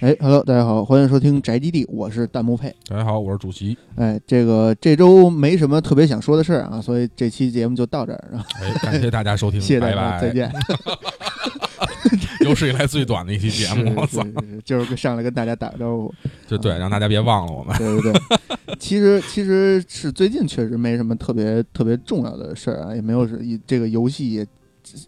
[0.00, 2.74] 哎，Hello，大家好，欢迎收听宅基地，我是弹幕配。
[2.88, 3.76] 大家好，我是主席。
[3.96, 8.30] 哎，这个这周没什么特别想说的事儿啊，所以这期节目就到这儿。
[8.62, 10.50] 哎，感谢大家收听， 谢谢大家，拜，再见。
[12.48, 13.94] 有史以来最短的一期节目，
[14.64, 16.14] 就是上来跟大家打个招呼，
[16.48, 17.76] 就对，让大家别忘了我们。
[17.76, 18.76] 对对对。
[18.78, 24.46] 其实其实是最近确实没什么特别特别重要的事儿啊，也没有是一这个游戏也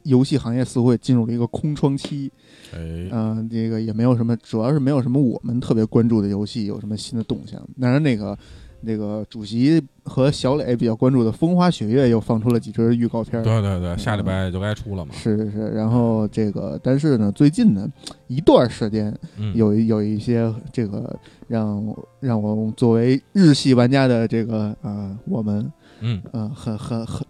[0.03, 2.31] 游戏行业似乎也进入了一个空窗期。
[2.75, 7.61] 哎，嗯、这个也没有什么，主要是没有什么我们特别关注的游戏有什么新的动向。
[7.81, 8.37] 当然，那个
[8.81, 13.45] 那个主席和小磊比较关注的《风花雪月》又放出了几支预告片儿。
[13.45, 15.15] 对对对，下礼拜就该出了嘛。
[15.15, 17.89] 是是是，然后这个，但是呢，最近呢
[18.27, 21.17] 一段时间嗯，有有一些这个
[21.47, 27.25] 让让我作为日系玩家的这个啊、我们嗯，呃很很很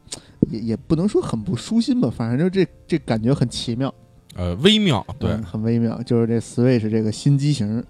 [0.51, 3.93] 也也不能说很不舒心吧，反正就这这感觉很奇妙，
[4.35, 5.31] 呃，微妙，对。
[5.31, 7.83] 嗯，很微妙，就是这 Switch 这个新机型，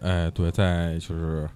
[0.00, 1.48] 哎，对，在就是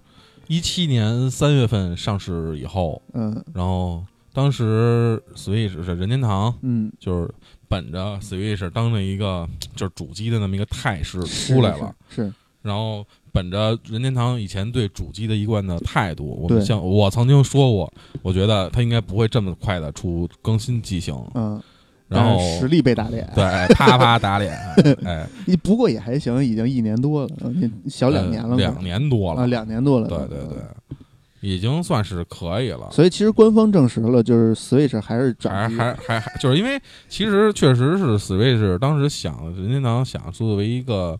[0.46, 3.44] 一七年三月份上市以后，嗯。
[3.54, 7.30] 然后当时 Switch 是任天堂嗯，就是
[7.68, 12.32] 本着 Switch 当着一个就是主机的那么一个态势出来了，，是是。
[12.60, 21.62] 然后本着任天堂以前对主机的一贯的态度，我们像我曾经说过，我觉得它应该不会这么快的出更新机型，嗯，
[22.08, 24.58] 然后实力被打脸，对啪啪打脸，
[25.04, 25.26] 哎，
[25.62, 30.56] 不过也还行，已经一年多了，嗯小两年了，呃两年多啊，了，两年多了，对对对，
[31.40, 32.88] 已经算是可以了。
[32.90, 41.18] 所以其实官方证实了，就是 Switch 还是还转还还还，就是因为其实确实是 Switch 当时想任天堂想作为一个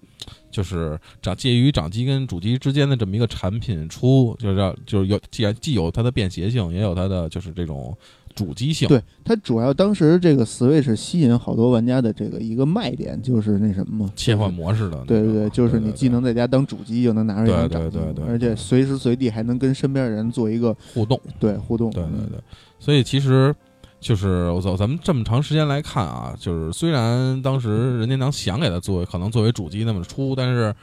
[0.50, 7.94] 就是掌介于掌机跟主机之间的这么一个产品出，就是要就是有既然既有它的便携性，也有它的就是这种
[8.39, 8.86] 主机性。
[8.89, 21.91] 对它主要当时这个 Switch 吸引好多玩家的这个一个卖点就是那什么嘛，切换模式的那个、对对对，就是你既能在家当主机，又能拿出来当对对对对而且随时随地还能跟身边的人做一个互动，对互动。
[21.91, 22.39] 对对对，
[22.78, 23.54] 所以其实
[24.00, 30.75] 就是我走咱们这么长时间来看啊，就是虽然当时任天堂想给它作为可能作为主机那么出，但是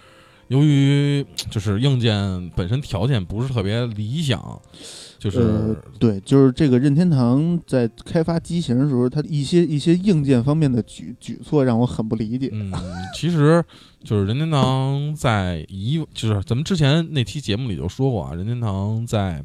[0.48, 4.62] 由于就是硬件本身条件不是特别理想，
[5.18, 12.50] 就是、呃，对，就是这个任天堂在开发机型的时候，它一些一些硬件方面的举举措让我很不理解。
[12.54, 12.72] 嗯，
[13.16, 13.64] 其实
[14.04, 19.44] 就是任天堂在以就是咱们之前那期节目里就说过啊，任天堂在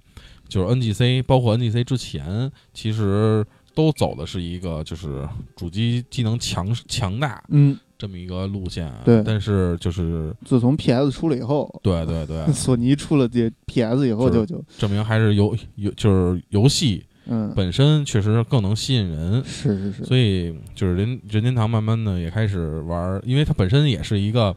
[0.49, 3.43] 就是 NGC 包括 NGC 之前，其实
[3.75, 9.03] 都走的是一个就是主机机能强强大嗯，这么一个路线啊。
[9.05, 19.45] 对但是就是自从 PS 出了以后，对对对， 索尼出了这 PS 以后就就证明还是游游就是游戏嗯，本身确实更能吸引人。
[19.45, 24.57] 是是是，所以就是任任天堂慢慢的也开始玩儿，因为它本身也是一个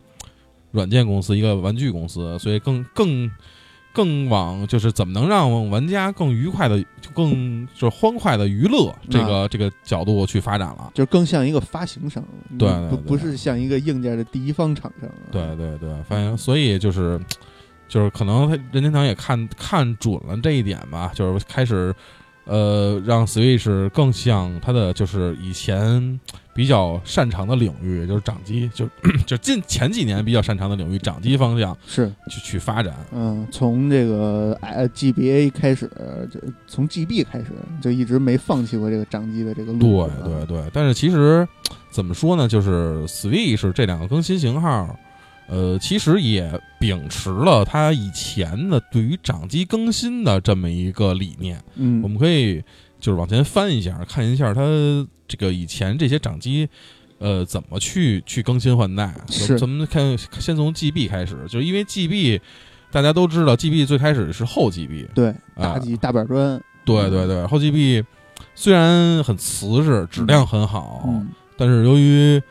[0.71, 3.29] 软件公司，一个玩具公司，所以更更
[3.93, 6.83] 更往就是怎么能让玩家更愉快的、
[7.13, 10.91] 更就是欢快的娱乐这个、这个角度去发展了。
[10.95, 12.23] 就更像一个发行商，
[12.57, 15.09] 对对对不不是像一个硬件的第一方厂商。
[15.31, 17.19] 对对对，反正所以就是
[17.87, 21.93] 就是可能他任天堂也看看准了这一点吧，就是开始
[22.45, 26.19] 呃让 Switch 更像它的就是以前
[26.53, 28.87] 比较擅长的领域，就是掌机，就
[29.25, 32.93] 就近前几年比较擅长的领域，掌机方向是，去去发展。
[33.11, 35.89] 嗯，从这个呃 GBA 开始，
[36.31, 37.47] 就从 GB 开始
[37.81, 39.79] 就一直没放弃过这个掌机的这个路。
[39.79, 41.47] 对啊对对，但是其实
[41.89, 44.95] 怎么说呢，就是 Switch 这两个更新型号。
[45.45, 46.49] 呃，其实也
[46.79, 51.61] 秉持了它以前的对于掌机更新的这么一个理念。
[51.75, 52.63] 嗯，我们可以
[53.03, 54.61] 就是往前翻一下，看一下它
[55.27, 56.69] 这个以前这些掌机，
[57.17, 59.13] 呃，怎么去去更新换代。
[59.29, 62.39] 是咱们看，先从 GB 开始，就是因为 GB
[62.93, 68.05] 大家都知道，GB 最开始是后 GB，对大机大板砖，对对对，后 GB
[68.55, 71.27] 虽然很瓷实，质量很好，嗯，
[71.57, 72.41] 但是由于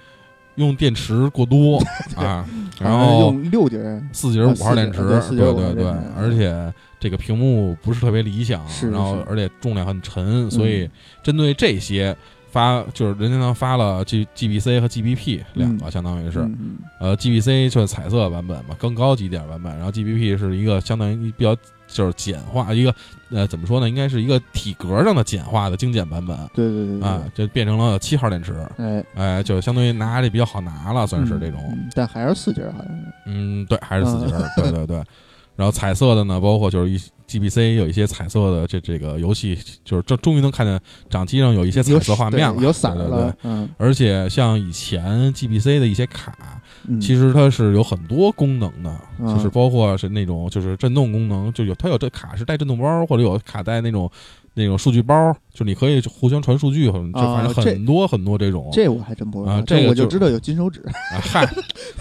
[0.57, 1.83] 用电池过多
[2.15, 2.47] 啊，
[2.79, 3.79] 然后用六节，
[4.13, 5.01] 四节五号电池，
[5.31, 5.85] 对对对，
[6.15, 6.71] 而且
[7.03, 10.89] 这个屏幕不是特别理想，是然后而且重量很沉，所以
[11.21, 12.17] 针对这些
[12.53, 16.49] 发就是任天堂发了 G GBC 和 GBP 两个，相当于是
[17.01, 21.57] 呃 GBC 就是彩色版本嘛，更高级一点版本，然后 GBP 是一个相当于比较
[21.89, 22.95] 就是简化一个
[23.31, 31.61] 呃怎么说呢，应该是一个体格上的简化的精简版本对对对对啊，就变成了七号电池，哎，哎，就相当于拿着比较好拿了，算是这种。
[31.73, 33.05] 嗯但还是四节儿好像是。
[33.27, 35.03] 嗯，对，还是四节儿，对对对。
[35.63, 36.99] 然后彩色的呢，包括就是一
[37.29, 43.19] GBC 有一些彩色的这这个游戏，就是这终于能看见掌机上有一些彩色画面了，对有色对对对。
[43.21, 46.37] 了，嗯，而且像以前 GBC 的一些卡，
[46.89, 49.33] 嗯其实它是有很多功能的，嗯。
[49.33, 54.11] 就是包括是那种就是震动功能，就有它有这卡是带震动包，或者有卡带那种
[54.55, 58.69] 那种数据包，就你可以互相传数据，很就反正很多很多这种。
[58.73, 61.49] 这我还真不知道，啊这我就知道有金手指，啊，嗨，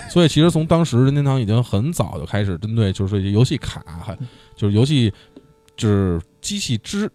[0.10, 4.18] 所以其实从当时任天堂已经很早就开始针对就是这些游戏卡，还
[4.56, 5.12] 就是游戏
[5.78, 7.10] 就是机器之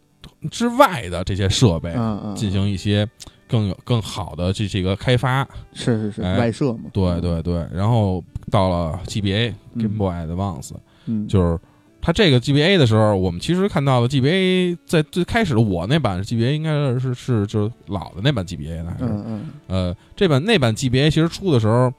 [0.50, 1.94] 之外的这些设备
[2.34, 3.06] 进行一些
[3.46, 5.46] 更有更好的这这个开发。
[5.72, 10.72] 是是是哎外设嘛，对对对，然后到了 GBA 嗯 Game Boy Advance，
[11.04, 11.58] 嗯，就是
[12.06, 16.70] 它这个 GBA 的时候，我们其实看到了 GBA 在最开始我那版 GBA 应该
[17.00, 19.50] 是是就是老的那版 GBA 呢，还是、嗯嗯。
[19.66, 21.92] 呃这版那版 GBA 其实出的时候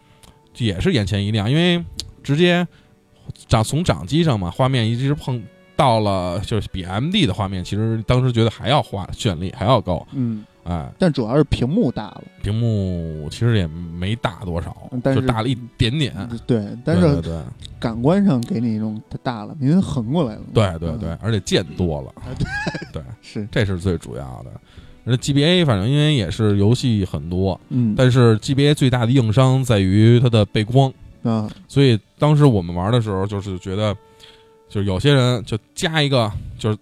[0.56, 1.83] 也是眼前一亮，因为
[2.24, 2.65] 直接
[3.50, 5.44] 掌从掌机上嘛，画面一直碰
[5.75, 16.13] 到了就是比 MD 的画面，其实当时觉得还要画绚丽，还要高，嗯，哎，但主要是屏幕大了，屏幕其实也没大多少，但是就大了一点点。
[16.45, 17.39] 对，但是对
[17.79, 20.41] 感官上给你一种它大了，因为横过来了。
[20.41, 22.13] 嘛，对对对嗯，而且键多了，
[22.91, 24.51] 对， 是，这是最主要的。
[25.05, 30.91] 而 GBA 反正因为也是游戏很多，嗯，但是 GBA 最大的硬伤在于它的背光，
[31.23, 33.95] 啊，所以当时我们玩的时候，就是觉得，
[34.67, 36.29] 就是有些人就加一个
[36.59, 36.77] 就是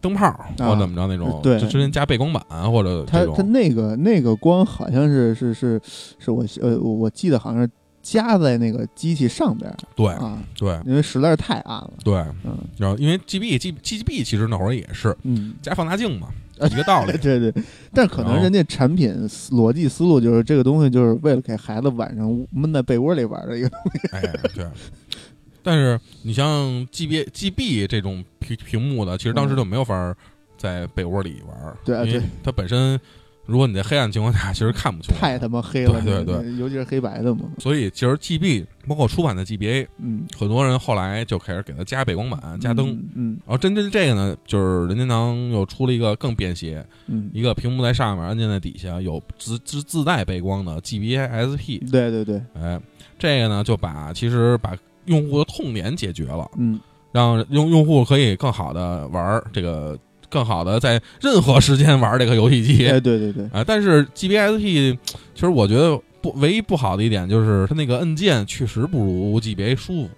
[0.00, 2.42] 灯泡或怎么着那种，对就直接加背光板
[2.72, 5.80] 或者它它，那个那个光好像是是是
[6.18, 7.70] 是我呃我我记得好像是
[8.02, 12.14] 加在那个机器上边对啊，对因为实在是太暗了，对。
[12.44, 16.28] 嗯然后因为 GB G GB 其实那会儿也是嗯，加放大镜嘛，
[16.70, 17.12] 一个道理。
[17.18, 17.52] 对对，
[17.92, 24.22] 但是可能人家产品思逻辑思路就是这个东西就是为了给孩子晚上闷在被窝里玩的一个东西，哎，
[24.54, 24.66] 对。
[25.62, 30.16] 但是你像 GB GB 这种屏屏幕的，其实当时就没有法儿
[30.56, 32.28] 在被窝里玩儿，对啊因为对。
[32.42, 32.98] 它本身，
[33.46, 35.14] 如果你在黑暗情况下，其实看不清。
[35.18, 42.88] 太他妈黑了，对对对，尤其是黑白的嘛，所以其实 GB 包括出版的 GBA，嗯，很多人后来就开始给它加背光板、加灯。
[43.14, 47.24] 嗯，然后针对这个呢，就是任天堂又出了一个更便携，嗯。
[47.24, 51.80] 嗯，一个屏幕在上面，按键在底下，有自自自带背光的 GBA SP。
[51.90, 52.80] 对对对，哎，
[53.18, 54.76] 这个呢就把其实把
[55.10, 56.80] 用户的痛点解决了，嗯
[57.12, 59.98] 让用用户可以更好的玩儿这个，
[60.28, 62.88] 更好的在任何时间玩这个游戏机。
[62.88, 64.96] 哎对对对，啊，但是 GBSP
[65.34, 70.10] 其实我觉得不唯一不好的一点就是它那个按键确实不如 GBA 舒服，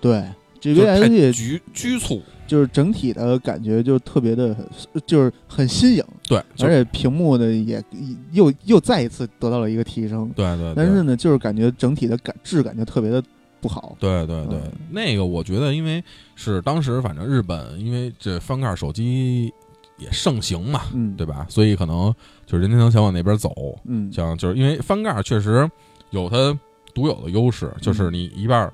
[0.00, 0.24] 对。
[0.60, 2.20] 就是太 GBS 局局促。
[2.44, 4.56] 就是整体的感觉就特别的，
[5.06, 7.80] 就是很新颖，对，而且屏幕呢也
[8.32, 10.28] 又又再一次得到了一个提升。
[10.34, 13.22] 对对对，但是呢，就是感觉整体的感质感就特别的
[13.60, 13.96] 不好。
[13.98, 14.72] 对对对，嗯。
[14.90, 16.02] 那个我觉得，因为
[16.34, 19.52] 是当时反正日本因为这翻盖手机
[19.98, 21.46] 也盛行嘛，嗯，对吧？
[21.48, 22.14] 所以可能
[22.46, 23.52] 就是任天堂想往那边走，
[23.84, 25.68] 嗯，想就是因为翻盖确实
[26.10, 26.56] 有它
[26.94, 27.80] 独有的优势，嗯。
[27.80, 28.72] 就是你一半儿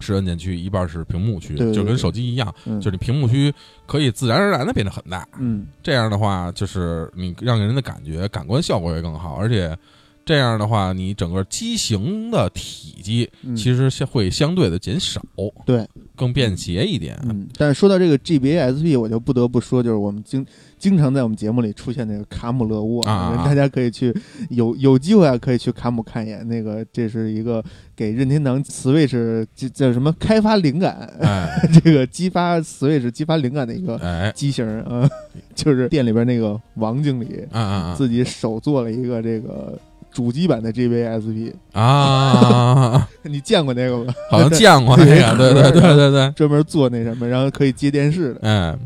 [0.00, 2.80] 是按键区，一半儿是屏幕区，对对就跟手机一样，嗯。
[2.80, 3.54] 就是你屏幕区
[3.86, 5.66] 可以自然而然的变得很大，嗯。
[5.82, 9.76] 这样的话，就是你让人的感觉感官效果也更好，而且
[10.24, 15.20] 这样的话，你整个机型的体积嗯，其实相会相对的减少，
[15.66, 17.18] 对，更便携一点。
[17.24, 20.46] 嗯，但是说到这个 GBASP，我就不得不说，就是我们经
[20.78, 24.14] 经常在我们节目里出现那个卡姆勒沃，啊大家可以去
[24.50, 26.46] 有有机会啊，可以去卡姆看一眼。
[26.46, 27.64] 那个这是一个
[27.96, 31.50] 给任天堂 Switch 叫叫什么开发灵感，哎。
[31.82, 35.08] 这个激发 Switch 激发灵感的一个哎，机型儿啊，
[35.54, 37.94] 就是店里边那个王经理啊啊。
[37.96, 39.78] 自己手做了一个这个
[40.12, 43.08] 主机版的 GBASP，啊啊！
[43.24, 44.14] 你见过那个吗？
[44.30, 48.40] 好像见过 那个，对对对对对，专门做那什么，然后可以接电视的。
[48.48, 48.78] 哎。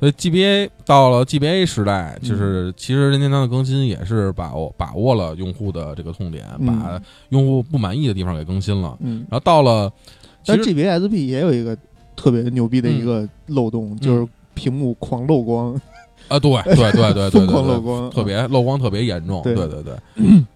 [0.00, 8.96] 所以 GBA 到了 GBA 时代，嗯就是其实任天堂的更新也是把握把握了用户的这个痛点，嗯把用户不满意的地方给更新了。
[9.00, 9.92] 嗯，然后到了，
[10.46, 11.76] 但实 GBSP 也有一个
[12.14, 15.74] 特别牛逼的一个漏洞，就是屏幕狂漏光，
[16.28, 19.94] 啊，对 对对对对对特别漏光特别严重，对对对对。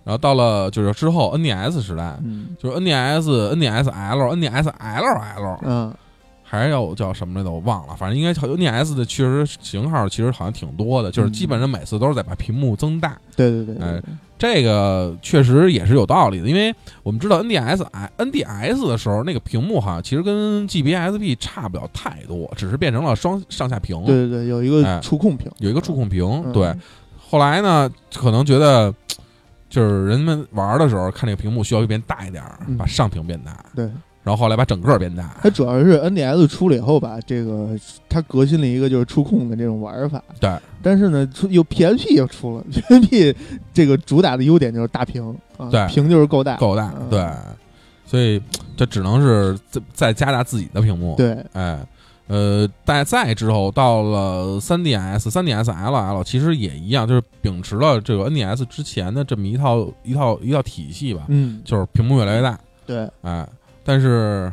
[0.05, 5.93] 然后到了就是之后 NDS 时代，嗯就是 NDS、NDSL、NDSLL，嗯
[6.45, 7.51] 还有叫什么来着？
[7.51, 13.17] 我忘了，反正应该 NDS 的确实型号其实好像挺多的，就是基本上每次都是在把屏幕增大。
[13.35, 14.03] 对对对，对哎
[14.43, 17.87] 这个确实也是有道理的，因为我们知道 NDS、
[18.19, 24.97] NDS 的时候，那个屏幕哈，其实跟 GBSP 差不了太多，只是变成了双上下屏，对对对，有一哎。
[24.97, 26.25] 个触控屏，有一个触控屏。
[26.47, 26.53] 嗯。
[26.53, 26.75] 对，
[27.21, 28.93] 后来呢，可能觉得
[29.71, 32.77] 就是人们玩的时候看这个屏幕需要变大一点，嗯。
[32.77, 33.65] 把上屏变大。
[33.77, 33.89] 对，
[34.23, 35.37] 然后后来把整个变大。
[35.43, 37.71] 它主要是 NDS 出了以后吧，这个
[38.09, 40.23] 它革新了一个就是触控的这种玩法。
[40.41, 43.35] 对，但是呢，出又 PSP 又出了， PSP
[43.75, 47.27] 这个主打的优点就是大屏啊，对屏就是够大，够大，嗯对，
[48.07, 48.41] 所以
[48.77, 51.79] 这只能是再再加大自己的屏幕。，对，哎，
[52.29, 63.47] 呃，再再之后到了 3DS、3DS LL，其实也一样，就是秉持了这个 NDS 之前的这么一套一套一套体系吧，嗯，就是屏幕越来越大，对，哎，
[63.85, 64.53] 但是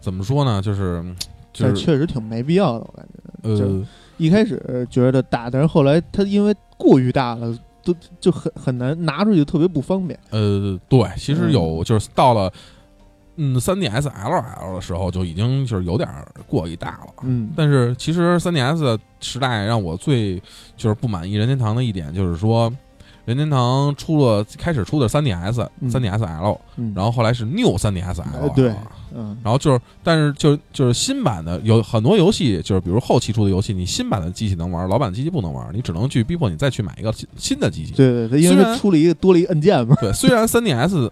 [0.00, 1.04] 怎么说呢，就是
[1.52, 3.64] 就是确实挺没必要的，我感觉。
[3.64, 10.18] 呃，一开始觉得大，但是后来它因为过于大了，都就很很难拿出去，特别不方便。
[10.30, 12.52] 呃，对，其实嗯有就是到了。
[13.40, 20.42] 嗯三 D S L L 的时候就已经就是有点儿过于大了，嗯，但是其实三 D S 时代让我最
[20.76, 22.68] 就是不满意任天堂的一点就是说，
[23.28, 25.90] 任天堂出了开始出的 3DS、嗯。
[25.90, 26.92] 3DS L，嗯。
[26.96, 28.72] 然后后来是 New 3DS 哎 L，对
[29.14, 37.92] 嗯，然后就是但是就是就是新版的有很多游戏，就是比如后期出的游戏，你新版的机器能玩，老版的机器不能玩，你只能去逼迫你再去买一个新新的机器。
[37.92, 41.10] 对对对，因为它出了一个多了一个按键嘛，对，虽然三 DS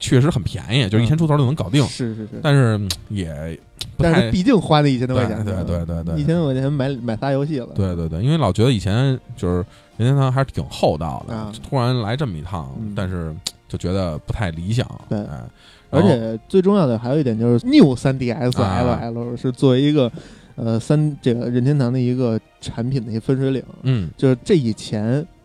[0.00, 3.58] 确实很便宜，就一千出头就能搞定，是是是，但是嗯也
[3.96, 6.20] 但是毕竟花那一千多块钱，对对对对。
[6.20, 9.64] 一千多块钱买买仨游戏了，对对对，因为老觉得以前就是
[9.96, 11.52] 任天堂还是挺厚道的，啊。
[11.68, 12.92] 突然来这么一趟，嗯。
[12.96, 13.34] 但是
[13.68, 14.86] 就觉得不太理想。
[15.08, 15.18] 对。
[15.18, 15.44] 哎，
[15.90, 19.00] 而且最重要的还有一点就是 New 3DS 啊。
[19.02, 20.10] LL 是作为一个
[20.56, 24.10] 呃三这个任天堂的一个产品的一个分水岭，嗯。
[24.16, 25.04] 就是这以前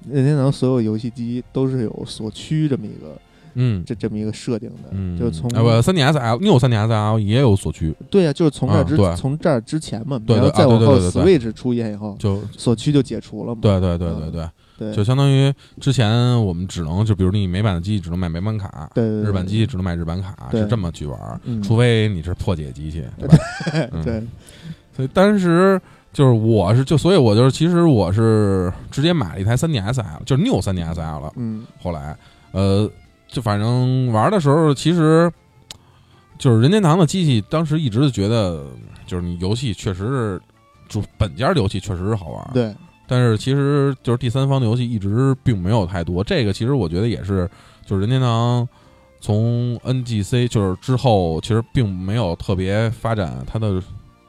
[0.09, 3.15] 任天堂所有游戏机都是有锁区这么一个
[3.53, 3.83] 嗯。
[3.85, 11.39] 这这么一个设定的，嗯，就是从哎不三 DS L New 三 DS L 也有锁区，对呀、就是从这儿之、从这儿之前嘛，对对啊然后再往后对对对。
[11.39, 14.31] Switch 出现以后，就锁区就解除了嘛，对对对嗯对。
[14.31, 16.11] 对，对，就相当于之前
[16.45, 23.37] 我们只能就比如你美版的机器只能买美版卡，对对对日版机器只能买日版卡，是这么去玩除非你是破解机器， 对吧？
[23.91, 24.03] 嗯。
[24.03, 24.23] 对
[24.95, 25.79] 所以当时
[26.11, 31.33] 就是我是就所以我就是其实我是直接买了一台 3DS L，就是 New 3DS L 了。
[31.35, 31.65] 嗯。
[31.81, 32.15] 后来。
[32.51, 32.89] 呃，
[33.31, 35.31] 就反正玩的时候，其实
[36.37, 38.67] 就是任天堂的机器，当时一直就觉得
[39.05, 40.41] 就是你游戏确实是
[40.87, 42.51] 就本家的游戏确实是好玩，。
[42.53, 42.75] 对
[43.07, 47.49] 但是其实就是第三方的游戏一直并没有太多，这个其实我觉得也是
[47.85, 48.67] 就是任天堂。
[49.21, 53.81] 从 NGC 就是之后，其实并没有特别发展它的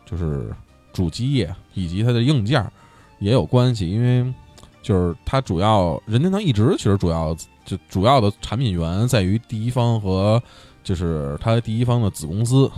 [0.05, 0.51] 就是
[0.93, 2.73] 主机业以及它的硬件儿
[3.21, 4.35] 也有关系，因为
[4.83, 10.43] 就是它主要任天堂一直其实主要就主要的产品源在于第一方和
[10.83, 12.71] 就是它第一方的子公司，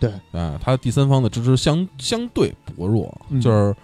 [0.00, 3.40] 对，啊，它第三方的支持相相对薄弱，嗯。
[3.40, 3.74] 就是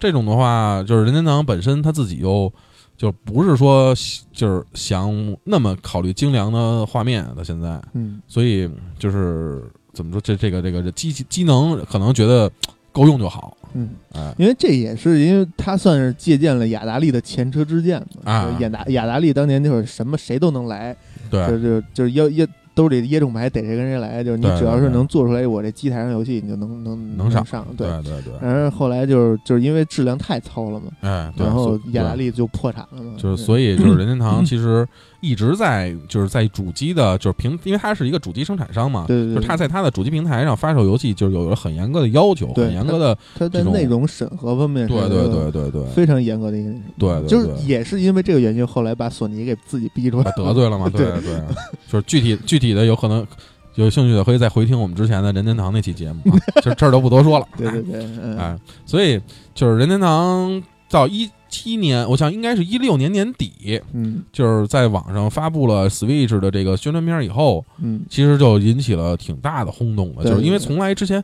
[0.00, 2.52] 这种的话，就是任天堂本身它自己又
[2.96, 3.94] 就不是说
[4.32, 8.20] 就是想那么考虑精良的画面的现在，嗯。
[8.26, 8.68] 所以
[8.98, 12.50] 就是怎么说，这这个这个这机器机能可能觉得
[12.92, 18.44] 够用就好，嗯，啊，因为这也是因为他算是借鉴了雅达利的前车之鉴嘛，啊。
[18.46, 20.96] 就是雅达雅达利当年就是什么谁都能来，
[21.30, 27.86] 就对就就是要要兜里掖中牌逮谁跟谁来，就是你只要是能做出来我这机台上游戏，你就能能能上上，对。
[28.02, 28.14] 对。
[28.14, 34.86] 对对，然后后来就是就是因为质量太糙了嘛，哎，然后雅达利就破产了嘛，就是所以就是任天堂 其实
[35.20, 39.34] 一直在就是在主机的就是平，因为它是一个主机生产商嘛，对对对。
[39.36, 51.42] 就是它在它的主机平台上发售游戏，就是有了很严格的要求，很严格的，它在内容审核方面对对对对对，非常严格的一个，对对就是也是因为这个原因，后来把索尼给自己逼出来把得罪了嘛， 对对对，
[51.88, 53.26] 就是具体具体的有可能
[53.74, 59.20] 有兴趣的可以再回听我们之前的任天堂那期节目啊，这这儿都不多说了， 对对对，嗯， 哎，所以
[59.54, 71.22] 就是任天堂到一七年，我想应该是一六年年底，嗯就是在网上发布了 Switch 的这个宣传片以后，嗯其实就引起了挺大的轰动的，就是因为从来之前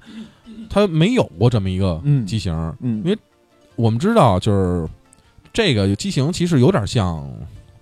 [0.69, 2.53] 它没有过这么一个嗯机型。
[2.81, 3.19] 嗯，因为
[3.77, 4.89] 我们知道，就是
[5.53, 7.29] 这个机型其实有点像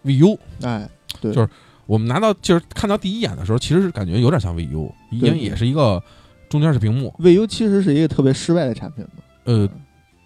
[0.04, 0.38] VU。
[0.62, 0.88] 哎，
[1.20, 1.48] 对，就是
[1.88, 6.00] 我们拿到就是看到第一眼的时候，其实是感觉有点像 VU，因为也是一个
[6.49, 7.12] 中间是屏幕。
[7.18, 9.68] VU 其实是一个特别失败的产品嘛，呃，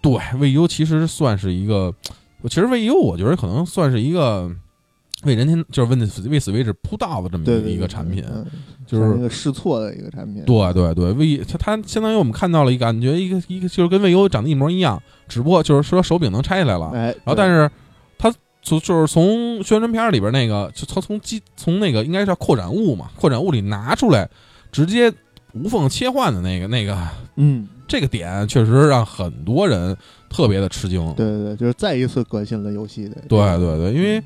[0.02, 1.94] 对，VU 其实算是一个，
[2.40, 4.50] 我其实 VU 我觉得可能算是一个
[5.22, 5.96] 为人天就是为
[6.28, 8.44] 为 Switch 铺道的这么一个产品，嗯
[8.84, 17.70] 就是一个试错的一个产品，对对对，V 它它相当于我们看到了一个感觉一个一个就是跟 VU 长得一模一样，只不过就是说手柄能拆下来了，哎，然后但是
[18.62, 24.28] 它从就是从宣传片里边那个，就他从机从那个应该叫扩展物嘛，扩展物里拿出来，
[24.70, 25.12] 直接
[25.52, 26.96] 无缝切换的那个那个
[27.36, 29.96] 嗯，这个点，确实让很多人
[30.30, 31.12] 特别的吃惊。
[31.14, 34.22] 对对对，就是再一次革新了游戏的，对对对，因为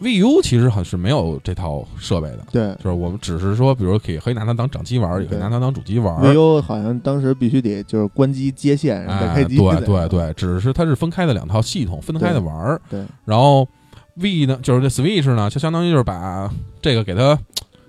[0.00, 6.14] VU 其实好像是没有这套设备的，对就是我们只是说，比如可以可以拿它当掌机玩，也可以拿它当主机玩。
[6.22, 9.56] ，VU 好像当时必须得就是关机接线，然后开机。
[9.56, 12.80] 对对对，只是它是分开的两套系统，分开的玩儿。
[12.88, 13.66] 对然后
[14.14, 16.48] V 呢，就是这 Switch 呢，就相当于就是把
[16.80, 17.36] 这个给它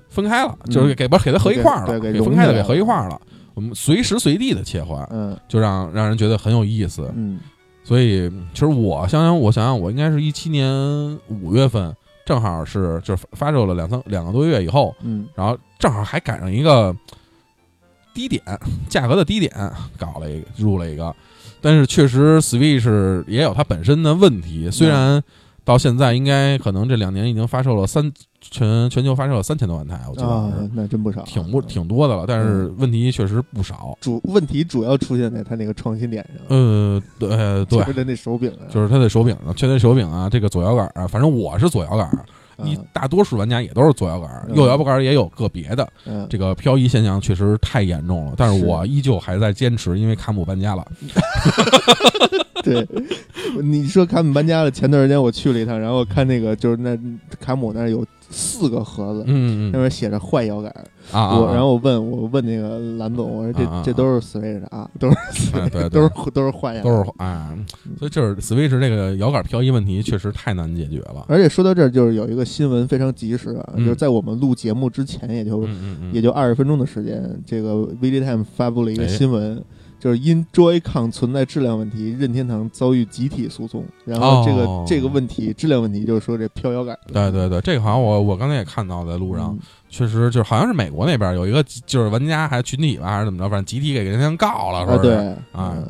[0.10, 3.22] 分开了，嗯就是给把给它合一块儿了，对给给分开的给合一块儿了。
[3.54, 7.12] 我们随时随地的切换，嗯就让让人觉得很有意思。
[7.16, 7.40] 嗯
[7.82, 10.70] 所以，其实我想想，我想想，我应该是一七年
[11.28, 11.92] 五月份，
[12.30, 15.28] 正好是就是发售了两三两个多月以后，嗯。
[15.34, 16.96] 然后正好还赶上一个
[18.14, 18.40] 低点，
[18.88, 19.52] 价格的低点，
[19.98, 21.16] 搞了一个入了一个，
[21.60, 25.24] 但是确实 Switch 也有它本身的问题，虽然
[25.70, 28.12] 到现在应该可能这两年已经发售了三
[28.42, 33.96] 全全球发售了三千多万台，我记得那真不少，挺不挺多的了，但是问题确实不少。
[34.02, 37.78] 主问题主要出现在它那个创新点上，呃，对呃对。
[37.78, 42.10] 就，是它那手柄啊，就是它的手柄啊，确实手柄啊，这个左摇杆啊，反正我是左摇杆，
[42.68, 42.82] 一啊。
[42.92, 44.56] 大多数玩家也都是左摇杆，嗯。
[44.56, 45.88] 右摇杆也有个别的。
[46.08, 46.26] 嗯。
[46.32, 48.66] 这个漂移现象确实太严重了，但是是。
[48.66, 50.84] 我依旧还在坚持，因为卡姆搬家了。
[52.64, 52.88] 对，
[53.62, 56.98] 你说卡姆搬家了，前段时间我去了一趟，然后看那个就是那
[57.40, 59.72] 卡姆那儿有四个盒子，嗯嗯。
[59.72, 60.70] 上面写着坏摇杆，
[61.12, 67.58] 啊啊，我然后我问我问那个蓝总，我说这这都是 Switch 啊，都是都是都是坏摇杆，都是啊，
[67.98, 71.26] 所以就是 Switch 这个摇杆漂移问题确实太难解决了。
[71.28, 73.86] 而且说到这儿，就是有一个新闻非常及时啊，嗯。
[73.86, 75.68] 就是在我们录节目之前，也就、
[76.12, 79.08] 也就二十分钟的时间，这个 VG Time 发布了一个哎。
[79.08, 79.62] 新闻，
[80.00, 83.86] 就是因 Joy-Con 存在质量问题，任天堂遭遇集体诉讼。
[84.06, 86.98] 然后这个、哦这个问题质量问题，就是说这飘摇杆。
[87.08, 95.02] 对对对，这个好像我我刚才也看到在路上，嗯确实就是好像是美国那边有一个就是玩家还是群体吧还是怎么着，反正集体给任天堂告了，啊，说是。
[95.02, 95.16] 对
[95.52, 95.88] 啊嗯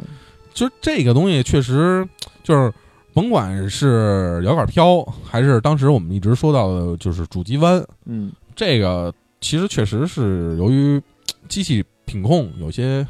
[0.53, 2.05] 就这个东西确实
[2.43, 2.73] 就是，
[3.13, 11.01] 甭管是摇杆飘，还是当时我们一直说到的，就是主机弯，嗯这个其实确实是由于
[11.47, 13.05] 机器品控有些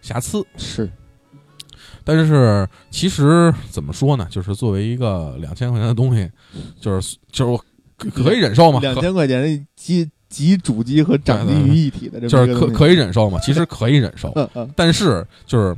[0.00, 0.90] 瑕疵，是
[2.04, 4.26] 但是其实怎么说呢？
[4.30, 6.30] 就是作为一个两千块钱的东西，
[6.80, 7.64] 就是就是我
[7.96, 14.32] 可可以忍受嘛，可两千块钱的集集主机和掌机于一体的这就是可可以忍受嘛，其实可以忍受，
[14.74, 15.76] 但是就是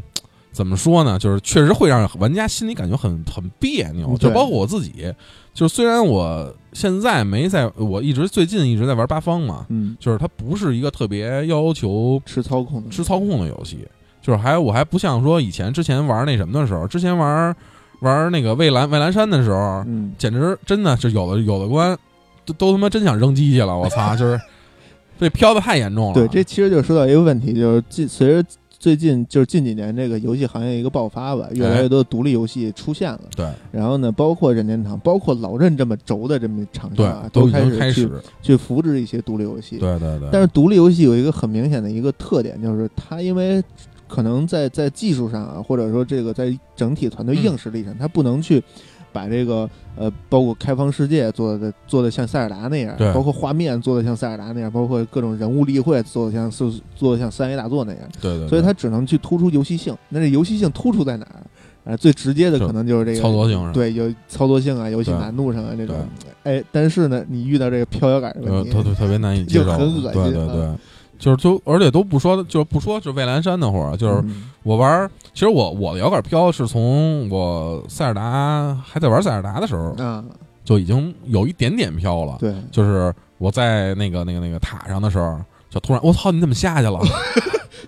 [0.53, 1.19] 怎么说呢？
[1.19, 5.13] 就是确实会让玩家心里感觉很很别扭，就包括我自己。
[5.53, 13.87] 就是虽然我现在没在，我一直最近一直在玩八方嘛，嗯，就是它不是一个特别要求吃操控的吃操控的游戏，
[14.31, 17.55] 就是还我还不像说以前之前玩那什么的时候，之前玩
[17.99, 21.99] 玩那个蔚蓝蔚蓝山的时候，嗯简直真的是有的有的关
[22.45, 24.15] 都都他妈真想扔机器了，我操！
[24.15, 24.41] 就是
[25.19, 26.15] 这飘的太严重了。
[26.15, 33.21] 对，这其实就说到一个问题，就是近随着最近就是近几年这个游戏行业一个爆发吧，越来越多的独立游戏出现了。
[33.37, 39.77] 对然后呢，包括任天堂，包括老任这么轴的这么厂对商啊，都已开去经开始，去扶植一些独立游戏。
[39.77, 40.29] 对对对。
[40.33, 43.63] 但是独立游戏有一个很明显的一个特点，就是它因为
[44.11, 48.63] 可能在在技术上啊，或者说这个在整体团队嗯硬实力上，它不能去
[49.13, 59.97] 把这个呃，包括开放世界做的做的像塞尔达那样对，包括画面做的像塞尔达那样，包括各种人物例会做的像做做的像三 A 大作那样，对对，所以它只能去突出游戏性。
[60.09, 61.41] 那这游戏性突出在哪儿？
[61.83, 65.97] 啊，最直接的可能就是这个操作性上对，有操作性啊，游戏难度上啊这种。
[66.43, 70.79] 哎，但是呢，你遇到这个飘摇杆的问题，呃特特特别难以接受，就很恶心对对对啊，
[71.21, 74.51] 就是就而且都不说，就不说就蔚蓝山那会儿，就是嗯。
[74.63, 80.23] 我玩儿，其实我我的摇杆飘是从我塞尔达还在玩塞尔达的时候啊，
[80.65, 85.39] 就已经有一点点飘了，对，就是我在那个那个那个塔上的时候，
[85.71, 86.99] 就突然我操你怎么下去了？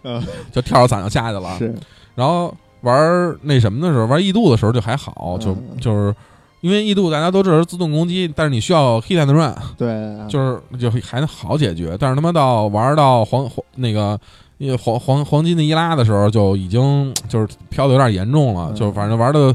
[0.03, 1.75] 啊， 就跳着伞就下去了，是，
[2.15, 5.77] 然后玩那什么的时候，玩异度的时候就还好，就嗯。
[5.79, 6.15] 就是
[6.63, 11.95] 因为异度大家都知道是自动攻击，但是你需要 hit and run，对，啊就是 就还好解决。
[12.01, 14.19] 但是他妈到玩到黄黄那个
[14.59, 19.55] 呃黄黄黄金的伊拉的时候，就已经就是飘的有点严重了，嗯就反正玩的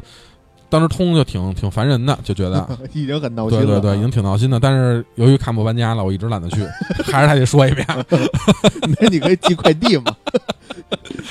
[0.70, 2.66] 当时通就挺挺烦人的，就觉得。
[2.92, 3.64] 已经很闹心了。
[3.64, 6.62] 对对对，已经挺闹心的，但是由于看不搬家了，我一直懒得去，
[7.04, 7.86] 还是还得说一遍。
[9.00, 10.14] 那你可以寄快递嘛。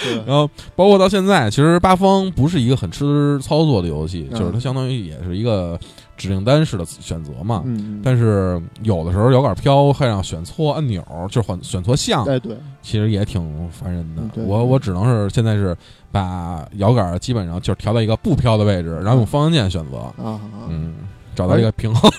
[0.04, 5.80] 对然后包括到现在，其实八方不是一个很吃操作的游戏，嗯就是它相当于也是一个
[6.18, 7.62] 指令单式的选择嘛。
[7.66, 11.02] 嗯，但是有的时候摇杆飘会让选错按钮，
[11.32, 14.46] 就是选选错项，哎对，其实也挺烦人的嗯。
[14.46, 15.78] 我我只能是现在是
[16.12, 20.96] 把摇杆基本上就是调到一个不飘的位置，然后用方向键选择，啊，嗯，
[21.36, 22.12] 找到一个平衡。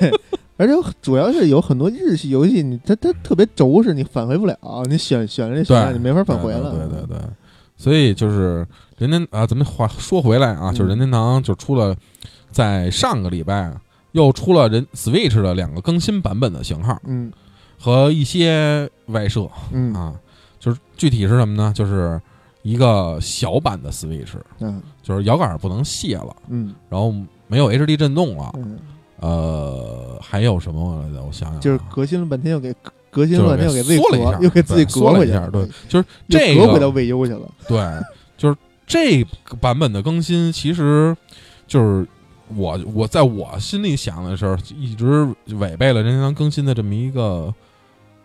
[0.56, 4.54] 而且主要是有很多日系游戏，你它它特别轴是，你返回不了，
[4.90, 6.70] 你选选了这选项你没法返回了。
[6.72, 7.18] 对对对对，
[7.78, 8.66] 所以就是
[8.98, 11.96] 任天啊，咱们话说回来啊，嗯就是任天堂就出了
[12.50, 13.72] 在上个礼拜
[14.12, 17.32] 又出了人 Switch 的两个更新版本的型号嗯。
[17.78, 19.94] 和一些外设嗯。
[19.94, 20.14] 啊，
[20.58, 21.72] 就是具体是什么呢？
[21.74, 22.20] 就是
[22.62, 24.82] 一个小版的 Switch，嗯。
[25.02, 26.74] 就是摇杆不能卸了，嗯。
[26.88, 27.14] 然后
[27.46, 28.78] 没有 HD 震动了，嗯，
[29.18, 31.22] 呃，还有什么来着？
[31.22, 32.72] 我想想啊，就是革新了半天，又给
[33.10, 37.40] 革新了半天，又给自己缩了一下革，又给自己对革了，缩了一下，对，就是又这革回到个未优去了。
[37.66, 37.78] 对，
[38.36, 41.16] 就是这个版本的更新，其实
[41.66, 42.06] 就是
[42.56, 47.52] 我我在我心里想的时候，一直违背了任天堂更新的这么一个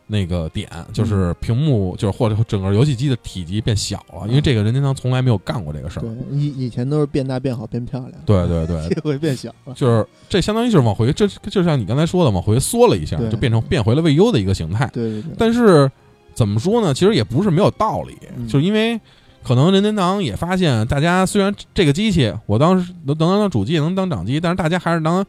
[0.07, 9.73] 那个点，就是屏幕就是或者整个游戏机的体积变小了，因为这个任天堂从来没有干过这个事儿对。，以以前都是变大、变好、变漂亮，对对对， 这回变小了。
[9.73, 14.87] 就是这相当于就是往回，这就像你刚才说的，往回缩了一下，就变成变回了未优的一个形态。
[14.93, 15.89] 对对对，但是
[16.33, 16.93] 怎么说呢？
[16.93, 18.99] 其实也不是没有道理，嗯就是因为
[19.45, 25.23] 可能任天堂也发现，大家虽然这个机器我当时能能当主机，能当掌机，但是大家还是当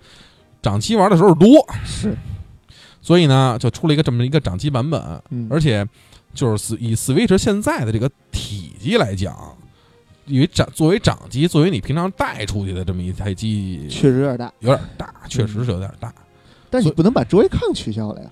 [0.62, 1.48] 掌机玩的时候多，
[1.84, 2.16] 是，
[3.02, 5.00] 所以呢，就出了一个这么一个掌机版本，
[5.30, 5.86] 嗯，而且
[6.32, 9.36] 就是以 Switch 现在的这个体积来讲。
[10.28, 16.12] 因为掌作为掌机，作为你平常带出去的这么一台机，确实有点大，有点大，确实是有点大。
[16.68, 18.28] 但是你不能把 Joy-Con 取消了呀，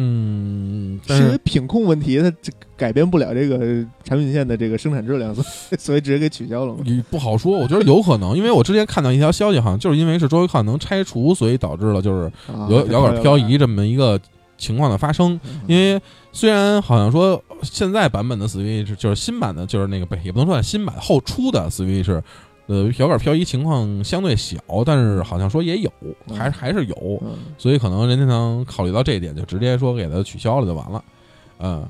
[0.00, 3.58] 嗯，是是因为品控问题，它这改变不了这个
[4.04, 6.78] 产品线的这个生产质量，所以 所以直接给取消了嘛。
[6.84, 14.20] 你不好说，我觉得有可能，因为我之前看到一条消息，好像就是因为是周围看能拆除，所以导致了就是啊摇摇杆漂移，这么一个
[14.56, 15.38] 情况的发生。
[15.66, 22.22] 因为虽然好像说现在版本的 Switch 就是新版的，就是那个不也不能算新版后出的 Switch，
[22.68, 25.90] 呃，摇杆漂移情况相对小，但是好像说也有，
[26.36, 31.02] 还还是有，嗯所以可能任天堂考虑到这一点，就直接说给它取消了就完了。
[31.60, 31.88] 嗯，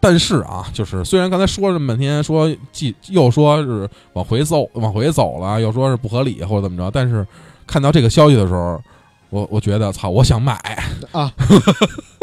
[0.00, 7.26] 但是啊，就是虽然刚才说了这么半天，说既又说是往回走往回走了，又说是不合理或者怎么着，但是
[7.66, 8.82] 看到这个消息的时候，
[9.30, 10.54] 我我觉得操，我想买。
[11.12, 11.32] 啊，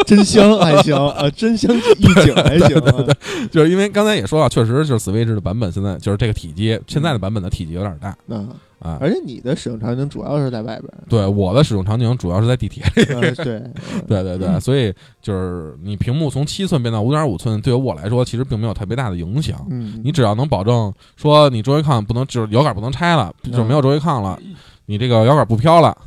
[0.06, 3.06] 真香还行啊，真香一景 还行啊，
[3.52, 8.48] 就是因为刚才也说了，确实就是 Switch 的版本现在就是这个体积，现在的版本的体积有点大嗯，
[8.80, 8.98] 啊。
[9.02, 13.64] 而且你的使用场景主要是在外边儿，对我的使用场景主要是在地铁里，呃 对，
[14.08, 19.66] 对对对，所以就是你屏幕从七寸变到五点五寸，对于我来说其实并没有特别大的影响。
[19.72, 24.38] 嗯，你只要能保证说你周围抗不能，就是摇杆不能拆了，嗯就没有周围抗了，
[24.86, 25.98] 你这个摇杆不飘了，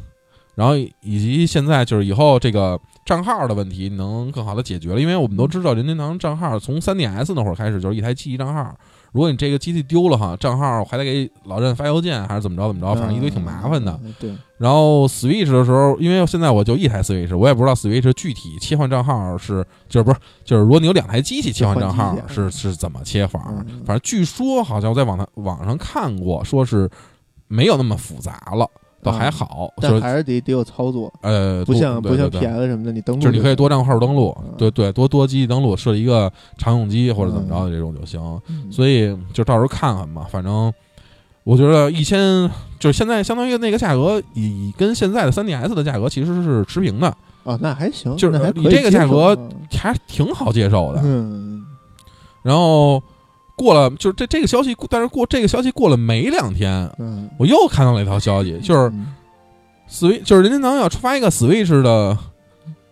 [0.59, 8.75] 然后以及现在就是以后这个账号的问题能更好的解决了，因为我们都知道任天堂账号从 3DS 那会儿开始就是一台机器账号，
[9.13, 14.01] 如果你这个机器丢了哈，账号还得给老任发邮件还是怎么着怎么着，反正一堆挺麻烦的。
[14.57, 23.45] 然后 Switch 的时候，因为现在我就一台 Switch，我也不知道 Switch 具体切换账号是就是不是就是如果你有两台机器切换账号是是怎么切法？
[23.51, 26.91] 嗯反正据说好像我在网上网上看过，说是
[27.47, 28.69] 没有那么复杂了，
[29.03, 38.21] 倒还好，就但是还是得得有操作，呃不像不像对对对 PS 什么的，你登录就是你可以多账号登录嗯，对对，多多机器登录，设一个常用机或者怎么着的这种就行。
[38.49, 40.73] 嗯所以就到时候看看吧，反正
[41.45, 49.37] 我觉得一千就是现在相当于那个价格，以跟现在的 3DS 的价格其实是持平的，哦，那还行，就是你这个价格
[49.71, 51.01] 还挺好接受的。
[51.05, 51.65] 嗯，
[52.43, 53.03] 然后
[53.59, 59.09] 过了，就是这这个消息，但是过这个消息过了没两天，嗯，我又看到了一条消息，就是嗯
[59.91, 62.17] Switch，就是任天堂要发一个 Switch 的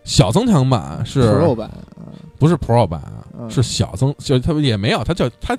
[0.03, 3.01] 小增强版，是 Pro 版，啊不是 Pro 版？
[3.39, 5.55] 嗯是小增，就是它也没有，它叫它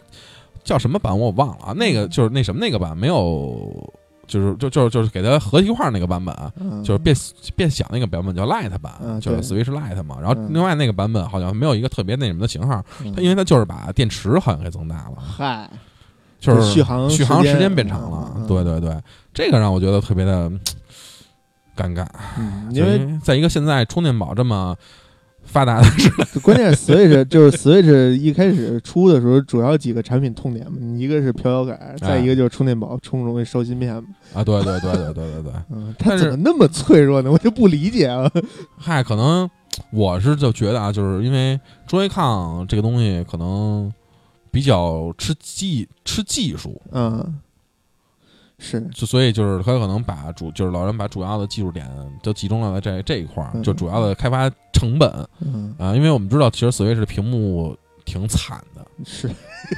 [0.64, 1.72] 叫什么版我忘了啊。
[1.72, 3.94] 那个就是那什么那个版没有，
[4.28, 6.36] 就是就就就是给它合体化那个版本
[6.84, 7.16] 就是变
[7.56, 10.18] 变小那个版本叫 Lite 版，嗯就是 Switch Lite 嘛。
[10.20, 10.50] 然后嗯。
[10.52, 15.68] 另外那个版本好像没有一个特别那什么的型号，嗯它因为它就是把电池好像给增大了，嗨，
[16.38, 18.46] 就是续航续航时间变长了。
[18.46, 18.96] 对对对，
[19.32, 20.50] 这个让我觉得特别的
[21.76, 22.06] 尴尬，
[22.38, 24.76] 嗯，因为在一个现在充电宝这么
[25.48, 34.04] 发达的时代， 关键是 Switch 就是 Switch 一开始出的时候，主要几个产品痛点嘛，一个是飘摇杆，再一个就是充电宝充容易烧芯片嘛。
[34.34, 35.52] 啊，对对对对对对对。
[35.70, 37.32] 嗯，它怎么那么脆弱呢？
[37.32, 38.30] 我就不理解啊。
[38.76, 39.48] 嗨，可能
[39.90, 43.92] 我是就觉得啊，就是因为桌位抗这个东西可能
[44.50, 47.38] 比较吃技吃技术，嗯，
[48.58, 51.86] 是，就所以就是他可能把主就是老人把主要的技术点
[52.22, 59.28] 都集中了在这这一块儿，嗯就主要的开发成本嗯，啊、因为我们知道其实 Switch 的屏幕挺惨的，是，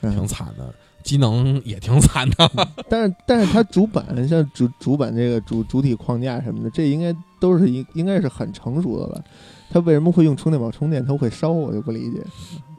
[0.00, 2.50] 挺嗯，惨的，机能也挺惨的。
[2.88, 9.24] 但是但是它主板像主主板这个主主体框架什么的，这应该都是应应该是很成熟的了。
[9.70, 11.04] 它为什么会用充电宝充电？
[11.04, 12.22] 它会烧，我就不理解。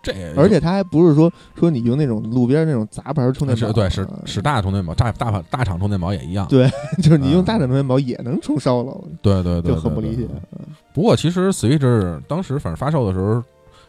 [0.01, 6.47] 这而且它还不是说说你用那种路边那种杂牌充电宝，是对是啊是大充电宝，大大大厂充电宝也一样。
[6.47, 6.69] 对
[7.03, 10.25] 就是你用啊大厂充电宝也能充烧了，对对对，就很不理解。
[10.93, 13.43] 不过其实 Switch 当时反正发售的时候，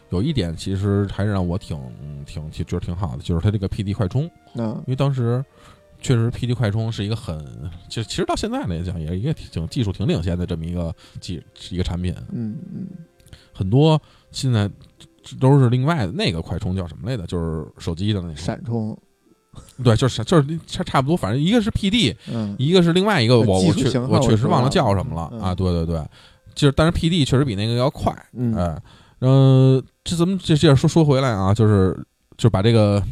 [0.09, 1.79] 有一点其实还是让我挺
[2.25, 5.43] 挺挺觉得挺好的，就是它这个 PD 快充，嗯因为当时
[6.01, 7.37] 确实 PD 快充是一个很，
[7.87, 12.57] 就其实到现在来讲也是一个挺技术挺领先的这么一个技一个产品，嗯。
[12.73, 12.87] 嗯。
[13.53, 14.69] 很多现在
[15.39, 17.27] 都是另外的那个快充叫什么来着？
[17.27, 18.97] 就是手机的那个，闪充，
[19.83, 22.55] 对，就是就是差差不多，反正一个是 PD，嗯。
[22.57, 25.53] 一个是另外一个我我确我确实忘了叫什么了嗯啊！
[25.53, 26.03] 对对对，
[26.55, 28.55] 就是但是 PD 确实比那个要快，嗯。
[28.55, 28.81] 哎，
[29.19, 31.95] 呃，这怎么这这样说说回来啊，就是
[32.37, 33.03] 就把这个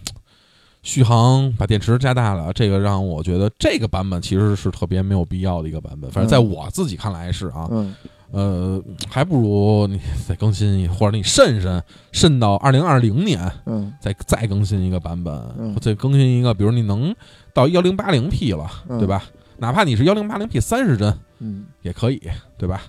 [0.82, 7.94] 续航把电池加大了，这个让我觉得这个版本其实是特别没有必要的一个版本，反正在嗯我自己看来是啊，嗯
[8.32, 17.14] 呃，还不如你再更新一，或者你慎慎慎到二零二零年嗯再再更新一个版本，嗯再更新一个，比如你能
[17.54, 19.24] 到幺零八零 P 了，嗯对吧？
[19.58, 21.66] 哪怕你是幺零八零 P 三十帧嗯。
[21.82, 22.22] 也可以，
[22.58, 22.84] 对吧？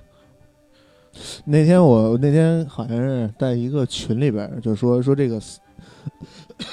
[1.44, 5.40] 那天我那天好像是在一个群里边儿，就说说这个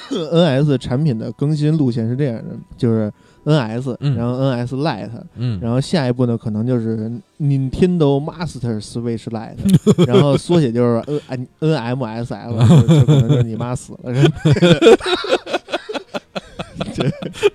[0.10, 3.12] NS 产品的更新路线是这样的，就是
[3.46, 7.10] NS，、嗯然后 NS Lite，嗯，然后下一步呢可能就是
[7.40, 9.56] Nintendo Master Switch Lite，
[10.06, 14.38] 然后缩写就是 N NMSL，就就可能就是你妈死了，是吧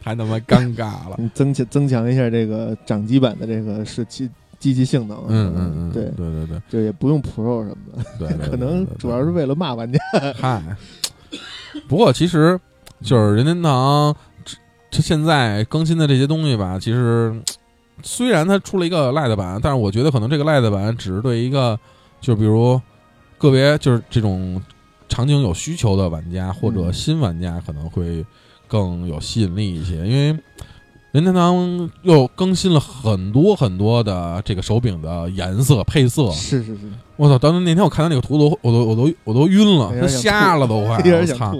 [0.02, 1.16] 太他妈尴尬了。
[1.18, 9.98] 你增强增强一下这个掌机版的这个是机机器性能，嗯嗯嗯，对对，对对就也不用 Pro 什么的，对对，可能主要是为了骂玩家，
[10.36, 10.62] 嗨。
[11.88, 12.58] 不过其实
[13.00, 14.56] 就是任天堂这
[14.90, 17.34] 这现在更新的这些东西吧，其实
[18.02, 21.78] 虽然它出了一个 Lite 版，但是我觉得可能这个 Lite 版只是对一个
[22.20, 22.80] 就比如
[23.38, 24.62] 个别就是这种
[25.08, 28.24] 场景有需求的玩家或者新玩家可能会
[28.68, 30.38] 更有吸引力一些，因为
[31.12, 36.30] 任天堂又更新了很多很多的这个手柄的颜色配色。
[36.32, 37.38] 是是是，我操！
[37.38, 41.54] 当时那天我看到那个图都，我都我都我都晕了，他有点想吐瞎了都快， 我操！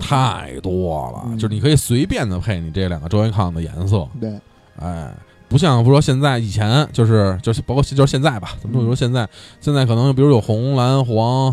[0.00, 4.32] 太多了，嗯就是你可以随便的配你这两个周围抗的颜色，对，
[4.78, 5.12] 哎，
[5.48, 9.28] 不像不说现在以前就是就是包括就是现在吧，咱们就说现在
[9.60, 11.52] 现在可能比如有红蓝黄，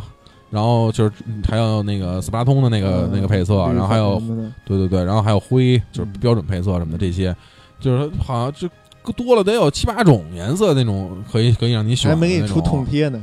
[0.49, 3.11] 然后就是嗯还有那个斯巴达通的那个、嗯。
[3.13, 4.21] 那个配色，然后还有
[4.65, 7.35] 对对对，然后还有灰，就是嗯标准配色什么的这些，
[7.79, 8.67] 就是好像就
[9.13, 13.21] 多了得有七八种颜色那种可以可以让你选还没给你出痛贴呢，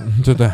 [0.00, 0.48] 嗯 对对，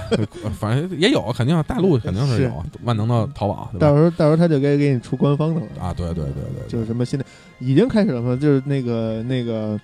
[0.59, 2.43] 反正也有，肯定大陆肯定是是。
[2.45, 3.71] 有，万能的淘宝？
[3.79, 5.67] 到时候到时候他就该给你出官方的了。
[5.79, 7.27] 啊，对对对对，就是什么现在
[7.59, 9.79] 已经开始了嘛，就是那个那个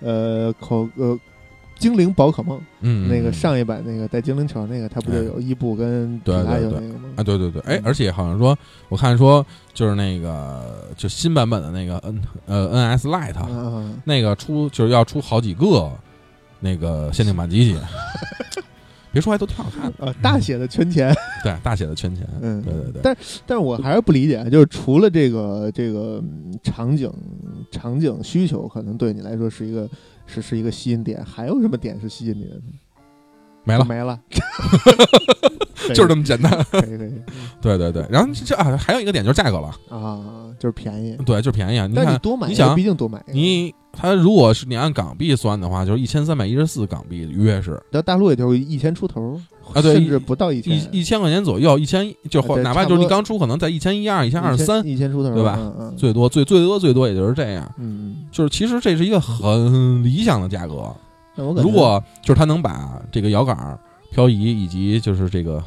[0.00, 1.18] 呃口呃
[1.82, 3.32] 精灵宝可梦、嗯，那个嗯。
[3.32, 5.22] 上一版那个带精灵球那个，它不就哎。
[5.24, 6.46] 有伊布跟皮对对对。
[6.46, 7.08] 卡丘那个吗？
[7.16, 8.56] 啊，对对对，哎嗯，而且好像说，
[8.88, 15.90] 我看说就是那个就新版本的那个 N 呃 NS Lite，、啊，那个出就是要出好几个
[16.60, 17.76] 那个限定版机器，
[19.12, 21.14] 别说还都挺好看的，啊，大写的圈钱，
[21.44, 23.16] 对，大写的圈钱，嗯对对对，但
[23.46, 27.12] 但是我还是不理解，啊就是除了这个这个嗯场景
[27.70, 29.88] 场景需求，可能对你来说是一个
[30.26, 32.60] 是是一个吸引点，还有什么点是吸引你的？
[33.64, 34.18] 没了，没了，
[35.94, 37.12] 就是这么简单，可以可以
[37.60, 41.16] 对对对，然后这啊还有一个点就是价格了，啊，就是便宜。
[41.24, 43.24] 对，就是便宜啊，你看但你多买，你想毕竟多买。
[43.28, 47.80] 你它如果是你按港币算的话，就是一千三百一十四港币，约是。
[47.92, 49.40] 到大陆也就一千出头
[49.72, 57.64] 啊对甚至不到一千，一一千块钱左右，一千就哪怕就是你刚出可能在一千一二、一千二三，一千出头，对吧嗯嗯，最多最最多最多也就是这样。
[57.78, 60.94] 嗯，嗯就是其实这是一个很理想的价格，
[61.36, 63.78] 如果就是它能把这个摇杆
[64.10, 65.62] 漂移以及就是这个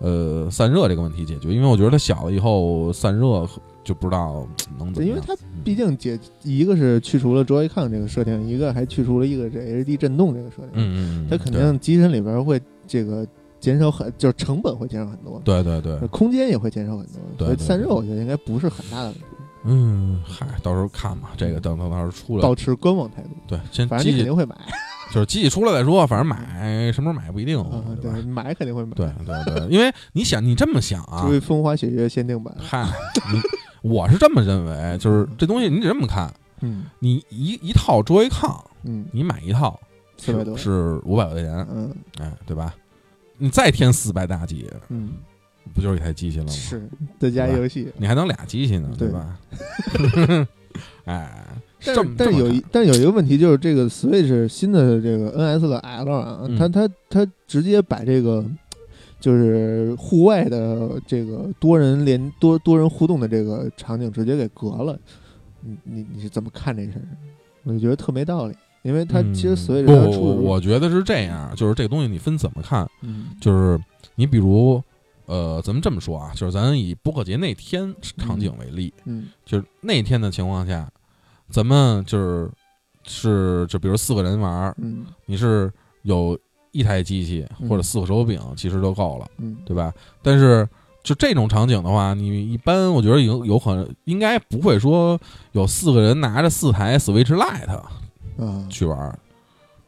[0.00, 3.46] 呃散热这个问题解决，因为我觉得它小了以后散热
[3.84, 4.46] 就不知道
[4.78, 5.08] 能怎么样。
[5.08, 13.26] 因为它毕竟解一个是去除了 Joy-Con 这个设定，一个还去除了一个这 HD 震动这个设定，嗯嗯嗯，它肯定机身里边会这个
[13.60, 15.98] 减少很，就是成本会减少很多，对对对。
[15.98, 19.20] 对，空间也会减少很多，对对所以散热我觉得应该不是很大的问题，
[19.64, 24.54] 嗯，嗨，到时候看吧，这个等等到时候出来，保持观望态度，对，先反正你肯定会买，
[25.12, 31.22] 就是机器出来再说，反正买什么时候买不一定，啊，对对，买肯定会买，对对对，因为你想，你这么想啊。
[31.22, 32.86] 作，为风花雪月限定版，嗨，
[33.32, 33.40] 你
[33.90, 36.84] 我是这么认为，就是这东西你得这么看，嗯。
[36.98, 39.78] 你一一套 Joy-Con，嗯，你买一套
[40.16, 42.74] 四百多，是五百块钱，嗯哎，对吧？
[43.38, 45.10] 你再添四百大几，嗯，
[45.74, 46.50] 不就是一台机器了吗？
[46.50, 49.38] 是再加游戏，你还能俩机器呢，对吧？
[51.04, 51.46] 哎，
[51.78, 58.44] 这但但是有一但是有一个问题就是这个 Switch 新的这个 NS 的 L 啊，嗯它它它直接把这个
[59.20, 64.98] 就是户外的这个多人联多多人互动的这个场景直接给隔了。
[65.60, 67.06] 你你你是怎么看这事儿？
[67.64, 73.78] 我就觉得特没道理，因为它其实嗯 Switch 不不我觉得是这样，就是这个东西你分怎么看，嗯就是
[74.14, 74.80] 你比如。
[75.26, 80.86] 呃，咱们这么说啊，就是咱以播客节那天场景为例，嗯就是那天的情况下，
[81.48, 82.50] 咱们就是
[83.04, 86.38] 是就比如四个人玩儿，嗯你是有
[86.72, 89.90] 一台机器嗯或者四个手柄，其实都够了，嗯对吧？
[90.20, 90.68] 但是
[91.02, 95.18] 就这种场景的话，你一般我觉得有有可能应该不会说
[95.52, 97.80] 有四个人拿着四台 Switch Lite
[98.38, 99.18] 啊，去玩儿，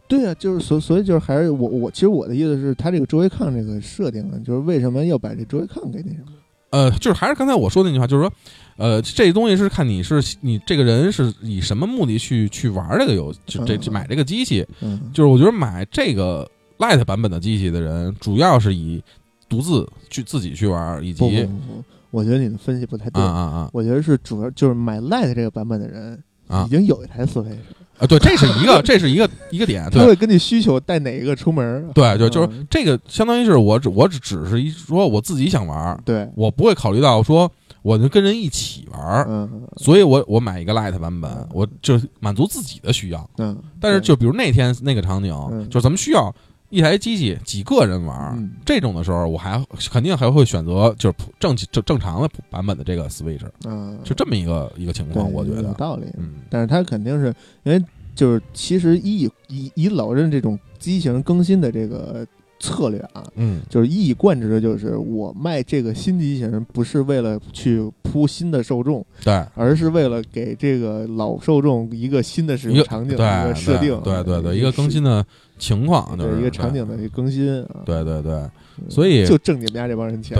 [0.09, 6.33] 对啊，就是所所以就是还是我我其实我的意思是，他这个周围抗这个设定呢，就是为什么要把这周围抗给那什么？
[6.71, 8.33] 呃，就是还是刚才我说的那句话，就是说，
[8.77, 19.03] 呃，这东西是看你是你这个人是以什么目的去去玩这个游，就这买这个机器，嗯，就是我觉得买这个 Lite 版本的机器的人，主要是以
[19.49, 23.23] 独自去自己去玩，以及不不不不，我觉得你的分析不太啊对。
[23.23, 26.65] 啊啊我觉得是主要就是买 Lite 这个版本的人啊。
[26.67, 27.57] 已经有一台 Switch，
[27.99, 28.07] 啊！
[28.07, 31.85] 对，这是一个，这是一个一个点，他会根据需求带哪一个出门儿。
[31.95, 37.51] 对，就就是嗯这个，相当于是我只我只只是一说我自己想玩，对，我不会考虑到说
[37.83, 43.31] 我能跟人一起玩，嗯所以我我买一个 light 版本嗯，我就满足自己的需要。
[43.39, 46.35] 嗯，但是就比如那天那个场景，嗯就是咱们需要
[46.77, 56.05] 一台机器几个人玩，嗯这种的时候，我还肯定还会选择就是普正正正常的版本的这个 Switch，嗯，就这么一个一个情况，我觉得，有道理。
[56.19, 57.83] 嗯但是它肯定是因为
[58.15, 62.27] 就是其实以以以老任这种机型更新的这个
[62.61, 69.45] 策略啊，嗯就是一以贯之的就是我卖这个新机型不是为了去铺新的受众，对。
[69.55, 75.25] 而是为了给这个老受众一个新的使用场景、一个设定，对对对，是一个更新的
[75.59, 77.83] 情况，就是一个场景的一个更新啊。
[77.85, 78.51] 对，对对嗯
[78.91, 80.39] 所以就挣你们家这帮人钱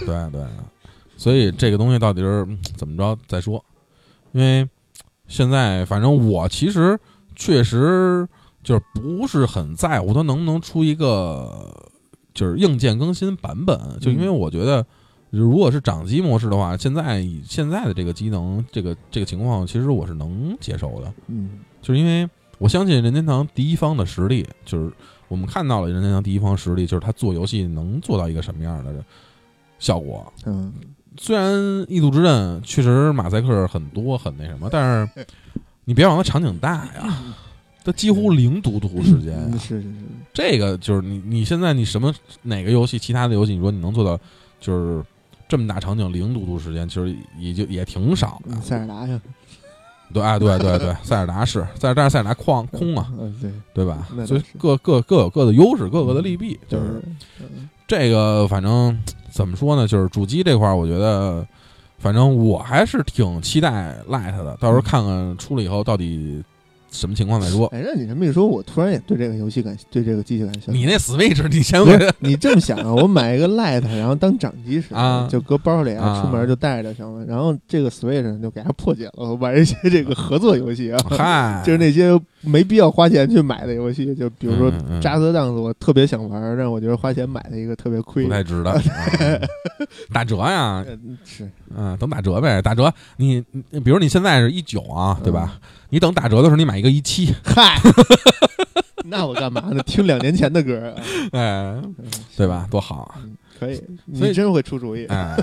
[0.00, 0.06] 对。
[0.06, 0.46] 对对，
[1.16, 3.64] 所以这个东西到底是嗯怎么着再说，
[4.32, 4.68] 因为
[5.26, 6.98] 现在反正我其实
[7.34, 8.28] 确实
[8.62, 11.90] 就是不是很在乎它能不能出一个
[12.34, 14.84] 就是硬件更新版本，就因为我觉得。
[15.30, 21.12] 如果是掌机模式的话，现在以现在的这个机能，这个这个情况，其实我是能接受的。
[21.26, 22.26] 嗯就是因为
[22.58, 24.92] 我相信任天堂第一方的实力，就是
[25.28, 29.04] 我们看到了任天堂第一方实力，就是他做游戏能做到一个什么样的
[29.78, 30.32] 效果。
[30.44, 30.72] 嗯，
[31.16, 31.52] 虽然
[31.88, 35.26] 《异度之刃》确实马赛克很多很那什么，但是
[35.84, 37.34] 你别忘了场景大呀，
[37.84, 39.44] 它几乎零读图时间呀。
[39.46, 39.94] 嗯是是是，
[40.34, 44.18] 这个就是你你现在你什么哪个游戏，其他的游戏，你说你能做到
[44.60, 45.04] 就是
[45.48, 48.60] 这么大场景零读图时间，其实也就也挺少的嗯。
[48.60, 49.20] 塞尔达呀，
[50.12, 56.58] 对，啊，对对对，塞尔达是塞尔，但是塞尔达矿空啊，嗯对，对吧所以各各各有各的优势，各有各的利弊。
[56.68, 57.02] 就就是
[57.86, 58.98] 这个，反正
[59.30, 59.86] 怎么说呢？
[59.86, 61.46] 就是主机这块儿，我觉得，
[61.98, 64.56] 反正我还是挺期待 Lite 的。
[64.60, 66.42] 到时候看看出了以后到底
[66.90, 67.66] 什么情况再说。
[67.68, 70.78] 哎，让你这么一说，我突然也对这个游戏感，对这个机器感兴趣。
[70.78, 71.80] 你那 Switch，你先
[72.18, 72.94] 你这么想啊？
[72.94, 77.24] 我买一个 Lite， 然后当掌机使，啊就搁包里啊出门就带着就行了。
[77.26, 88.30] 然后这个 Switch 就给它破解了，我玩一些这个合作游戏啊， 嗨，就是那些没必要花钱去买的游戏，就比如说扎色档子，我特别想玩，但我觉得花钱买的一个特别亏不。
[88.30, 88.72] 太值得。
[89.20, 89.40] 嗯
[90.12, 92.60] 打折呀，嗯是，嗯，等打折呗。
[92.60, 95.58] 打折，你你比如你现在是一九啊，对吧？
[95.90, 97.80] 你等打折的时候，你买一个一七，嗨，
[99.06, 99.82] 那我干嘛呢？
[99.84, 100.94] 听两年前的歌，
[101.32, 101.94] 哎，嗯
[102.36, 102.66] 对吧？？
[102.70, 103.14] 多好
[103.58, 103.76] 可以，
[104.14, 105.06] 所以你真会出主意。
[105.06, 105.36] 哎，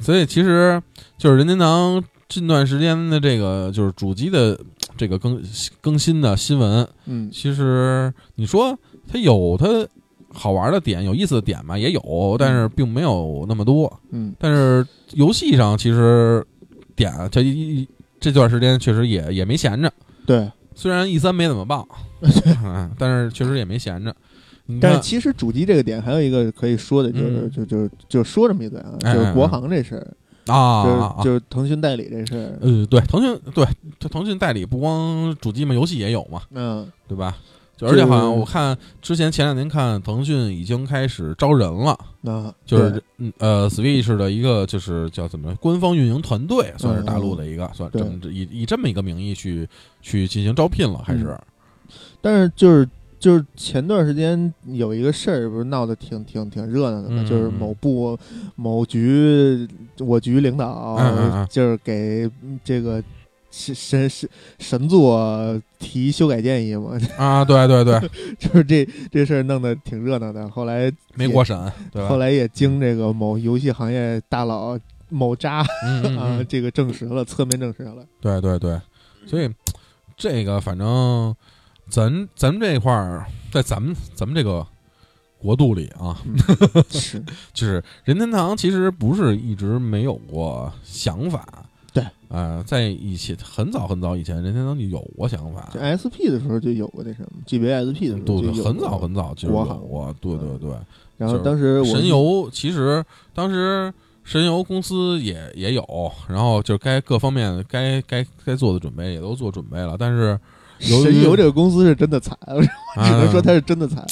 [0.00, 0.80] 所以其实
[1.16, 4.58] 就是任天堂近段时间的这个就是主机的
[4.96, 5.42] 这个更
[5.80, 8.78] 更新的新闻，嗯其实你说
[9.10, 9.66] 它有它
[10.32, 14.00] 好玩的点、有意思的点吧，也有，但是并没有那么多。
[14.10, 16.44] 嗯但是游戏上其实
[16.94, 17.88] 点这一
[18.22, 19.92] 这段时间确实也也没闲着，
[20.24, 21.86] 对，虽然 E 三没怎么报，
[22.64, 24.14] 嗯但是确实也没闲着。
[24.80, 27.50] 但是其实主机这个点还有一个可以说的，就是嗯。
[27.50, 30.06] 就就就说这么一嘴啊，哎就是国行这事儿，
[30.54, 31.16] 啊，就是啊。
[31.24, 33.66] 就是腾讯代理这事儿，呃，对，腾讯对，
[33.98, 36.86] 它腾讯代理不光主机嘛，游戏也有嘛，嗯。
[37.08, 37.36] 对吧？
[37.82, 49.68] 就而且好像我看之前前两年看腾讯已经开始招人了，那就是嗯呃，Switch 的一个就是叫怎么官方运营团队，算是大陆的一个，算这么以以这么一个名义去
[50.00, 51.36] 去进行招聘了，还是
[52.20, 52.88] 但是就是
[53.18, 58.18] 就是前段时间有一个事儿，不是闹得挺挺挺热闹的嘛，嗯就是某部
[58.56, 62.30] 某局我局领导就是给
[62.64, 63.02] 这个
[63.52, 64.28] 神神神
[64.58, 68.00] 神作提修改建议嘛，啊，对对对，
[68.40, 70.48] 就是这这事儿弄得挺热闹的。
[70.48, 72.08] 后来没过审，对吧？
[72.08, 74.78] 后来也经这个某游戏行业大佬
[75.10, 78.04] 某渣嗯嗯 啊嗯，这个证实了，侧面证实了。
[78.20, 78.80] 对对对，
[79.26, 79.48] 所以
[80.16, 81.36] 这个反正
[81.90, 84.66] 咱咱们这块儿，在咱们咱们这个
[85.38, 86.34] 国度里啊， 嗯
[86.88, 87.22] 是，
[87.52, 91.44] 就是任天堂其实不是一直没有过想法。
[91.92, 100.70] 对，呃，在以前很早很早以前，任天堂就有过想法这，SP 的时候就有过那什么，GBA SP 的时候对对，就有很早很早就有过，对对对。
[101.18, 103.92] 然后当时神游其实当时
[104.24, 110.38] 神游公司也也有，然后就该各方面该该该做的准备也都做准备了，但是
[110.80, 112.68] 神游这个公司是真的惨，我只
[113.12, 114.04] 能说啊他是真的惨。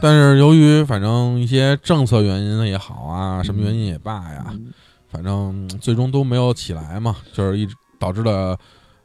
[0.00, 4.72] 但是由于反正一些政策原因也好啊，什么原因也罢呀，嗯
[5.12, 8.56] 反正最终都没有起来嘛，就是一直导致了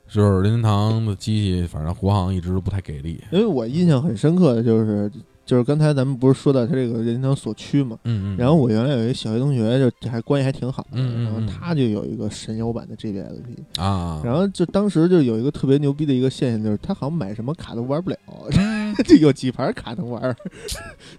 [0.08, 3.22] 就是任天堂的机器，反正国行一直都不太给力。
[3.32, 5.12] 因为我印象很深刻的就是，
[5.46, 8.38] 就是刚才咱们不是说到他这个任天堂所区嘛，嗯嗯。
[8.38, 18.18] 然后我原来有一个小学同学，就还关系还挺好的，嗯嗯嗯然后他就有一个神游版的 GBSP，啊，然后就当时就有一个特别牛逼的一个现象，就是他好像买什么卡都玩不了，
[18.58, 20.36] 嗯 就有几盘卡能玩，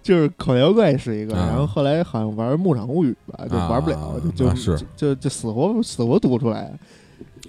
[0.02, 6.72] 就是口袋妖怪是一个，啊然后后来好像玩牧场物语吧，就玩不了，啊就就啊是就就死活死活读不出来。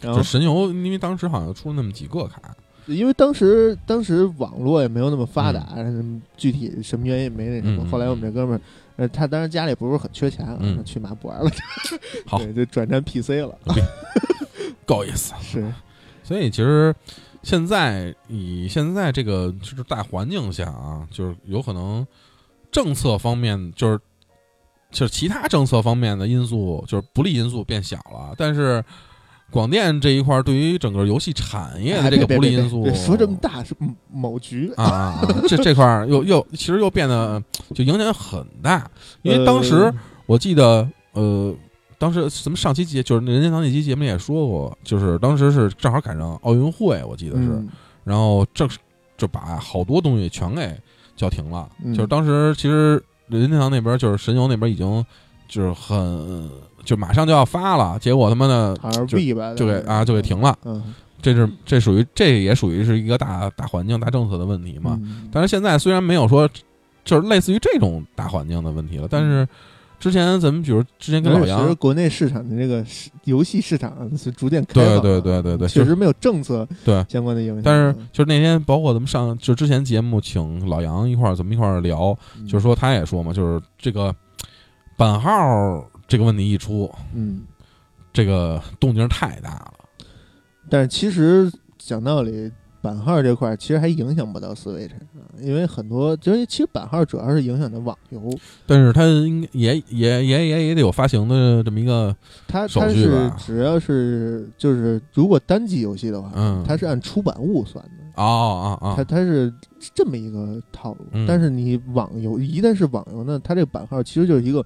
[0.02, 2.40] 然后就神游，因为当时好像出那么几个卡，
[2.86, 7.84] 因为当时当时网络也没有那么发达，嗯具体什么原因没那什么。
[7.84, 8.62] 嗯后来我们这哥们儿，
[8.96, 11.52] 呃，他当时家里不是很缺钱啊，嗯去马不玩了，
[12.26, 13.58] 好 对，就转战 PC 了。
[14.86, 15.34] 够意思。
[15.42, 15.72] 是，
[16.24, 16.96] 所以其实
[17.50, 22.06] 现在以现在这个就是大环境下啊，就是有可能
[22.72, 24.00] 政策方面就是
[24.92, 28.84] 就是其他政策方面的因素就是不利因素变小了，但是
[29.50, 37.44] 广电这一块儿对于整个游戏产业的这个不利因素，别说这么大是某某局啊这这块儿又又其实又变得
[37.74, 38.88] 就影响很大，
[39.24, 39.76] 因为当时。
[39.76, 39.94] 呃
[40.30, 41.52] 我记得，呃，
[42.00, 47.68] 当时咱们上期节就是那任天堂那期节目也说过，就是当时是正好赶上奥运会，我记得是，嗯
[48.06, 48.68] 然后正
[49.18, 50.76] 就把好多东西全给
[51.16, 51.70] 叫停了。
[51.84, 55.06] 嗯就是当时其实任天堂那边就是神游那边已经
[55.48, 56.50] 就是很
[56.86, 58.76] 就马上就要发了，结果他妈的
[59.06, 59.20] 就，
[59.56, 60.58] 就给啊就给停了。
[60.64, 60.82] 嗯，
[61.22, 64.98] 这是这属于这也属于是一个大大环境大政策的问题嘛。
[65.04, 66.50] 嗯但是现在虽然没有说
[67.04, 69.48] 就是类似于这种大环境的问题了，但是
[70.00, 77.06] 之前咱们比如之前跟老杨其实，国内市场的这个市游戏市场是逐渐开对放的，对对对对，确实没有政策对。
[77.10, 77.62] 相关的影响。
[77.64, 84.16] 但是就是那天，包括咱们上就之前节目请老杨一块儿，咱们一块儿聊，嗯就是说他也说嘛，就是这个
[84.96, 87.42] 版号这个问题一出，嗯，
[88.14, 89.74] 这个动静太大了。
[90.70, 92.50] 但是其实讲道理，
[92.82, 98.22] 版号这块儿其实还影响不到 Switch，啊因为很多就是其实版号主要是影响的网游，
[98.66, 102.16] 但是它应该也也也也也得有发行的这么一个，
[102.48, 107.92] 它手它是只要是就是如果单机游戏的话，嗯它是按出版物算的。
[108.16, 109.54] 哦哦哦，它它是
[109.94, 114.66] 这么一个套路，嗯但是你网游一旦是网游呢，它这个版号其实就是一个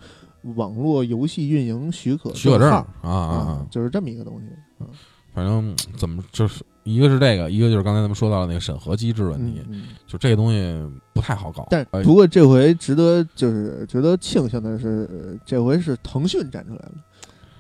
[0.55, 4.47] 网络游戏运营许可许可证号啊啊啊，就是这么一个东西。
[5.34, 10.81] 反正怎么就是一个是这个，一个就是刚才咱们说到的那个审核机制问题，嗯嗯，就这个东西
[11.13, 11.67] 不太好搞。
[11.69, 16.91] 但哎不过这回值得就是值得庆幸的是，呃这回是腾讯站出来了，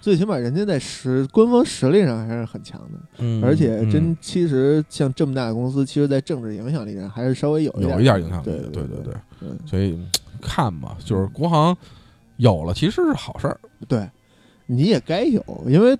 [0.01, 9.13] 最起码人家在实官方实力上还是很强的，嗯，而且真嗯其实像这么大的公司，其实在政治影响力上还是稍微有有一一点影响力对的，对对对。
[9.41, 10.07] 嗯所以嗯
[10.41, 11.75] 看吧，就是国行
[12.37, 13.57] 有了，其实是好事儿。
[13.87, 14.09] 对，
[14.65, 15.97] 你也该有，因为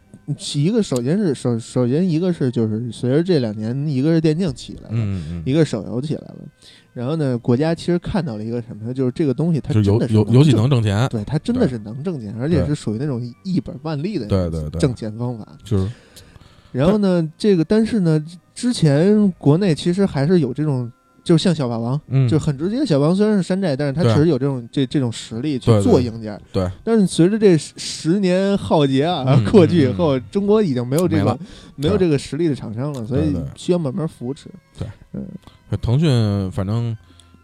[0.55, 6.37] 一个首先是首首先一个是就是随着这两年，一个是电竞起来了，嗯嗯一个是手游起来了，
[6.93, 8.93] 然后呢，国家其实看到了一个什么呢？
[8.93, 14.79] 就是这个东西它真的是游游游戏能挣钱，对，它真的是能挣钱，而且是属于那种一本万利的对对对。
[14.79, 15.47] 挣钱方法。
[15.63, 15.91] 就是。
[16.71, 20.91] 然后呢，这个但是呢，之前国内其实还是有这种，
[21.23, 22.85] 就像小霸王，嗯，就很直接。
[22.85, 26.39] 小霸王虽然是山寨，但是它确实有这种这这种实力去做硬件。
[26.51, 26.69] 对。
[26.83, 29.45] 但是随着这十十年浩劫啊嗯。
[29.51, 31.33] 过去以后，中国已经没有这个
[31.75, 35.25] 没没有这个实力的厂商了，所以需要慢慢扶持，对，嗯。
[35.81, 36.95] 腾讯反正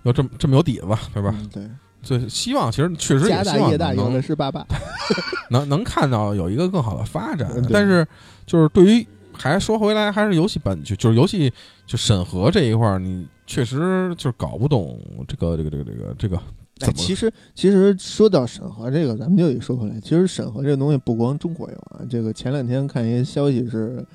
[0.03, 1.33] 要这么这么有底子吧，对吧？
[1.35, 1.63] 嗯对，
[2.03, 4.63] 所以希望其实确实家也希望大业大，有能的是爸爸。
[5.49, 7.49] 能能看到有一个更好的发展。
[7.71, 8.05] 但是
[8.45, 11.51] 就是对于还说回来，还是游戏本就就是游戏
[11.87, 16.37] 就审核这一块儿，你确实就是搞不懂这个这个这个这个这个
[16.81, 22.05] 哎，其实其实说到审核这个，咱们就得说回来，其实审核这个东西不光中国有啊。
[22.07, 24.05] 这个前两天看一些消息是，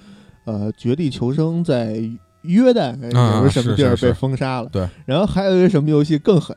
[0.45, 2.09] 呃，《绝地求生》在
[2.45, 6.57] 约旦也不是什么地儿被封杀了，对，然后还有一个什么游戏更狠，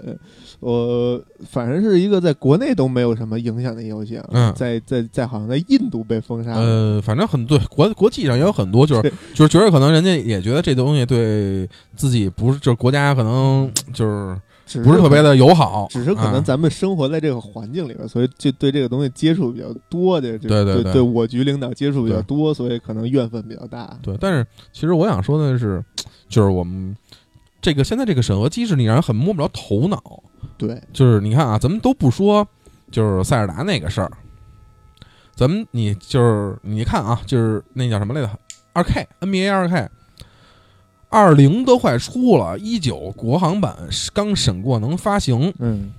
[0.59, 4.53] 呃，反正是一个在国内都没有什么影响的游戏啊，嗯。
[4.53, 23.97] 在在在好像在印度被封杀了，呃，反正很对国国际上也有很多，就是就是觉得可能人家也觉得这东西对自己不是，就是国家可能就是只不是特别的友好，只是可能啊咱们生活在这个环境里边，所以就对这个东西接触比较多的，对对对对我局领导接触比较多，所以可能怨愤比较大。
[24.03, 25.83] 对，但是其实我想说的是，
[26.27, 26.95] 就是我们
[27.61, 30.21] 这个现在这个审核机制，你让人很摸不着头脑。
[30.57, 32.45] 对，就是你看啊，咱们都不说，
[32.91, 34.11] 就是塞尔达那个事儿，
[35.35, 38.29] 咱们你就是你看啊，就是那叫什么来着？
[38.73, 39.89] 二 K NBA 二 K，
[41.09, 43.75] 二零都快出了，一九国行版
[44.13, 45.91] 刚审过能发行，嗯，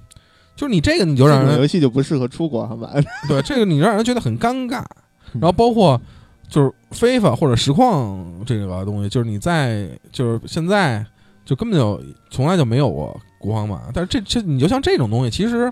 [0.54, 3.02] 就是你这个你就让人游戏就不适合出国行版。
[3.28, 4.80] 对这个你让人觉得很尴尬。
[4.80, 6.00] 嗯然后包括
[6.48, 11.04] 就是非法或者实况这个东西，就是你在就是现在
[11.44, 15.70] 就根本就从来就没有过国行版，但是这这你就像这种东西，其实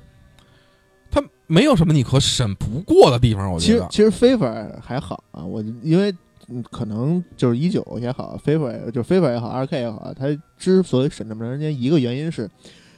[1.11, 3.79] 它没有什么你可审不过的地方，我觉得。
[3.79, 6.15] 其实其实非法还好啊，我因为
[6.49, 10.27] 嗯可能就是一九也好，非法就 FIFA 也好，二 K 也好，它
[10.57, 12.49] 之所以审这么长时间，一个原因是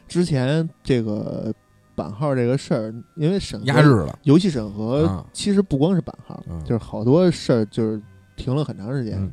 [0.06, 1.52] 之前这个
[1.94, 5.26] 版号这个事儿，因为审核压制了，游戏审核啊。
[5.32, 6.62] 其实不光是版号，嗯。
[6.64, 8.00] 就是好多事儿就是
[8.36, 9.18] 停了很长时间。
[9.18, 9.30] 嗯。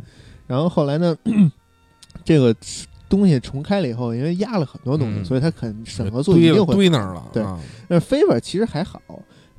[0.47, 1.15] 然后后来呢，
[2.23, 2.55] 这个
[3.07, 5.25] 东西重开了以后，因为压了很多东西，嗯。
[5.25, 7.59] 所以它肯审核速度一定会堆那儿了，对啊。
[7.87, 9.01] 但是 Favor 其实还好，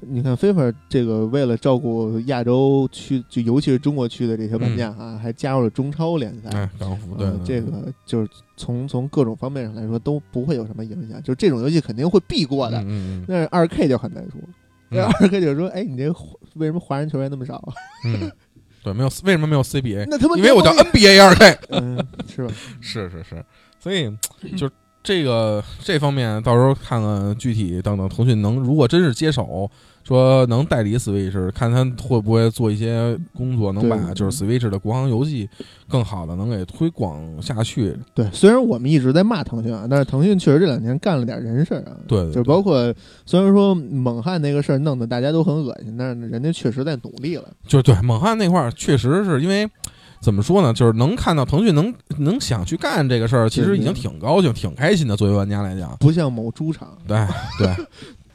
[0.08, 6.50] 你看 Favor 这个为了照顾亚洲区，就尤其是中国区的这些玩家啊，还加入了中超联赛。
[6.50, 12.76] 哎，港服对这个就是从从各种方面上来说都不会有什么影响，就这种游戏肯定会避过的。
[13.26, 16.08] 但是二 K 就很难说，二 K 就是说：“哎，你这
[16.54, 17.74] 为什么华人球员那么少啊？
[18.04, 18.30] 嗯，
[18.84, 20.06] 对，没有为什么没有 CBA？
[20.10, 21.58] 那他妈因为我叫 NBA 二 K。
[21.70, 22.54] 嗯， 是吧？
[22.80, 23.44] 是是是，
[23.80, 24.08] 所以
[24.56, 24.70] 就
[25.02, 29.70] 这个这方面，到时候看看具体等等，腾讯能如果真是接手，
[30.06, 35.48] 说能代理 Switch，看他会不会做一些工作，能把就是 Switch 的国行游戏
[35.88, 37.96] 更好的能给推广下去。
[38.14, 41.96] 对，虽然我们一直在骂腾讯啊，但是腾讯确实这两年干了点人事儿啊。
[42.06, 42.94] 对对对就包括
[43.24, 47.44] 虽然说猛汉那个事儿弄得大家都很恶心，但是人家确实在努力了。
[47.66, 49.68] 就是对猛汉那块儿，确实是因为。
[50.18, 50.72] 怎么说呢？
[50.72, 55.14] 就是能看到腾讯能能想去干这个事儿，其实已经挺高兴、挺开心的。
[55.14, 57.18] 作为玩家来讲，不像某猪场，对
[57.58, 57.86] 对，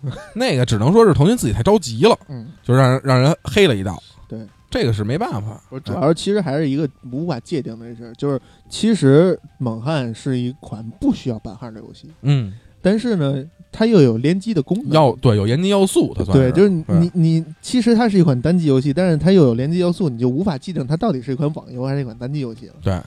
[0.36, 4.02] 那个只能说是腾讯自己太着急了，嗯，就让人让人黑了一道。
[4.28, 4.39] 对，
[4.70, 5.62] 这个是没办法。
[5.70, 8.39] 我主要其实还是一个无法界定的事儿，就是
[8.70, 14.91] 其实猛汉是一款不需要版号的游戏，嗯，但是呢，它又有联机的功能。
[14.91, 23.04] 要对有联机要素，它算对，就是你你你，其实它是一款单机游戏，但是它又有联机要素，你就无法界定它到底是一款网游还是一款单机游戏了对啊！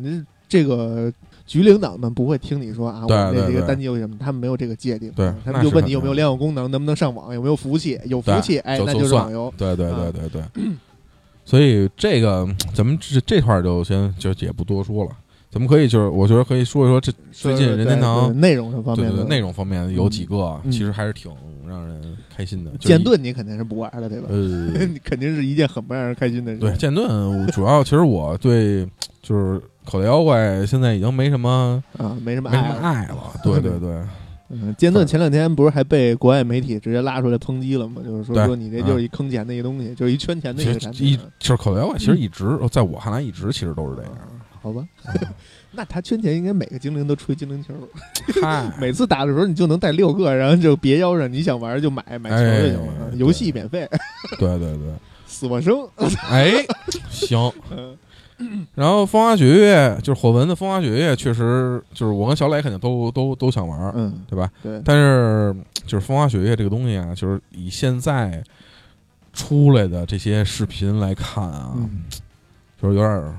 [0.00, 1.12] 你这个
[1.52, 9.52] 局领导们不会听你说啊，我们这这个单机游戏什么，他们没有这个界定，对啊他们就问你有没有联网功能，能不能上网，有没有服务器，有服务器，哎，那就是网游。
[9.58, 10.64] 对对啊对对对。
[11.44, 15.10] 所以这个咱们这这块儿就先就也不多说了，
[15.50, 21.30] 咱们可以就是我觉得可以说一说这最近任天堂内容这方对对对内容方面有几个嗯其实还是挺
[21.68, 22.70] 让人开心的。
[22.78, 24.28] 剑盾你肯定是不玩的，对吧？
[24.30, 26.60] 呃， 你肯定是一件很不让人开心的事。
[26.60, 28.88] 对剑盾，主要其实我对
[29.20, 32.80] 就是口袋妖怪现在已经没什么啊，没什么没什么爱了。
[32.80, 33.16] 爱了。
[33.42, 34.00] 对对对，
[34.50, 38.00] 嗯，剑盾前两天不是还被国外媒体直接拉出来抨击了吗？
[38.04, 41.20] 就是说说你这就是一坑钱的一个东西，就是一圈钱的一个产一品。
[41.38, 44.12] 就是口袋妖怪，其实一直在我看来一直其实都是这样。
[44.60, 44.86] 好吧，
[45.72, 47.74] 那他圈钱应该每个精灵都吹精灵球，
[48.40, 53.88] 嗨， 每次打的时候你就能带六个，然后就别腰上，你想玩就买买球就行了，哎游戏免费。
[54.38, 54.94] 对对对，
[55.26, 55.76] 死我生，
[56.30, 56.64] 哎，
[57.10, 57.50] 行。
[57.72, 57.96] 嗯
[58.74, 64.50] 然后风花雪月就是火纹的风花雪月，确实就是我跟小磊肯定都都都想玩，嗯，对吧？
[64.62, 65.54] 对，但是
[65.86, 68.42] 就是风花雪月这个东西啊，就是以现在
[69.32, 72.04] 出来的这些视频来看啊，嗯
[72.80, 73.34] 就是有点儿。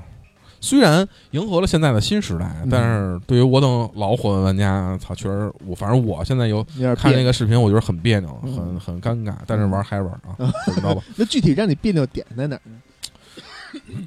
[0.60, 6.64] 虽然迎合了现在的新时代，嗯但是对于我等老火纹玩家，操，确实我反正我现在有。
[6.96, 9.34] 看那个视频，我觉得很别扭，嗯很很尴尬。
[9.46, 10.34] 但是玩还是玩啊，
[10.64, 11.02] 怎么着吧？
[11.16, 12.76] 那具体让你别扭点在哪儿呢？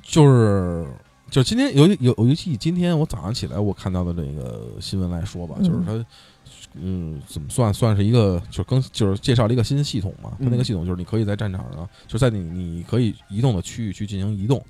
[0.02, 0.88] 就是
[1.30, 6.06] 就今天尤尤尤其以今天我早上起来我看到的这个新闻来说吧，嗯就是它。
[6.80, 10.34] 嗯，怎么算算是一个，就是更就是介绍了一个新系统嘛。
[10.38, 14.64] 它那个嗯系统就是你可以在战场上，就在你你可以移动的区域去进行移动，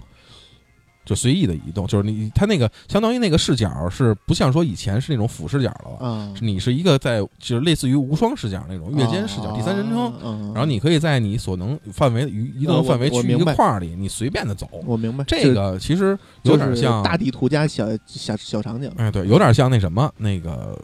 [1.07, 14.67] 就随意的移动，就是你它那个相当于那个视角是不像说以前是那种俯视角了，嗯，你是一个在就是类似于无双视角那种月间视角、第三人称，称然后你可以在你所能范围移移动范围区域一我明白个框儿里，你随便的走。
[14.85, 20.77] 我明白这个其实有点像大地图加小小小场景，哎，对，有点像那什么那个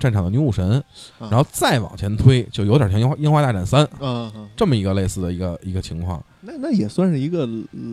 [0.00, 0.82] 战场的女武神，
[1.20, 6.20] 啊然后再往前推，就有点像樱花樱花大战三嗯嗯，这么一个类似的一个一个情况。
[6.40, 7.48] 那那也算是一个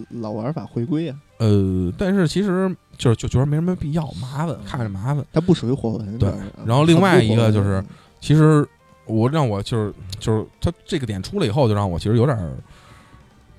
[0.10, 5.26] 老玩法回归啊，呃，但是其实就是就觉得没什么必要，麻烦，看着麻烦。
[5.34, 6.30] 它不属于火纹，对
[6.66, 7.84] 然后另外一个就是
[8.22, 8.68] 其实
[9.06, 12.54] 我让我就是就是他这个点出来以后，就让我其实有点儿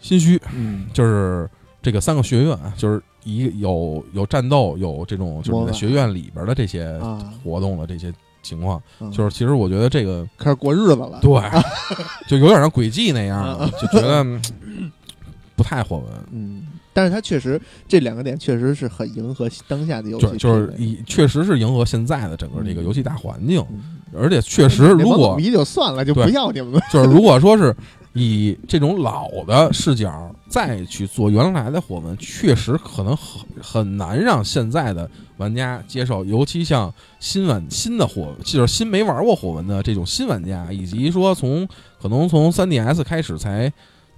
[0.01, 1.49] 心虚，嗯，就是
[1.83, 8.13] 这个三个学院，就是一有有战斗，有这种就是在学院里边的这些啊，活动的这些
[8.43, 11.31] 情况，嗯就是其实我觉得这个开始过日子了，对，
[12.27, 14.91] 就有点像轨迹那样就觉得嗯
[15.57, 16.07] 不太火纹。
[16.33, 16.67] 嗯，
[16.97, 22.85] 但是它确实这两个点确实是很迎合当下的游戏就就是以确实是迎合现在的整个这个嗯。
[22.85, 23.83] 游戏大环境，嗯
[24.17, 26.81] 而且确实如果迷就算了，就不要你们了。
[26.91, 27.77] 就是如果说是
[28.15, 36.91] 以这种老的视角再去做原来的火纹，确实可能很很难让现在的玩家接受，尤其像
[37.21, 41.69] 新玩新的火，就是新没玩过火纹的这种新玩家，以及说从
[42.01, 43.71] 可能从 3DS 开始才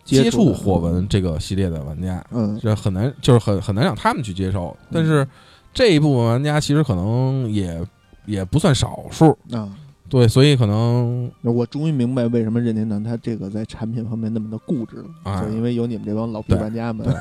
[0.09, 4.75] 接触火纹这个系列的玩家，嗯，这很难，就是很很难让他们去接受。
[4.91, 5.27] 但是
[5.75, 7.79] 这一部分玩家其实可能也
[8.27, 9.69] 也不算少数，啊，
[10.09, 17.15] 对，所以可能我终于明白为什么任天堂它这个在产品方面那么的固执了，哎就因为有你们这帮老玩家们对。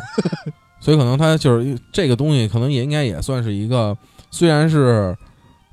[0.80, 3.98] 所以可能他就是这个东西，可能也应该也算是一个，
[4.30, 5.16] 虽然是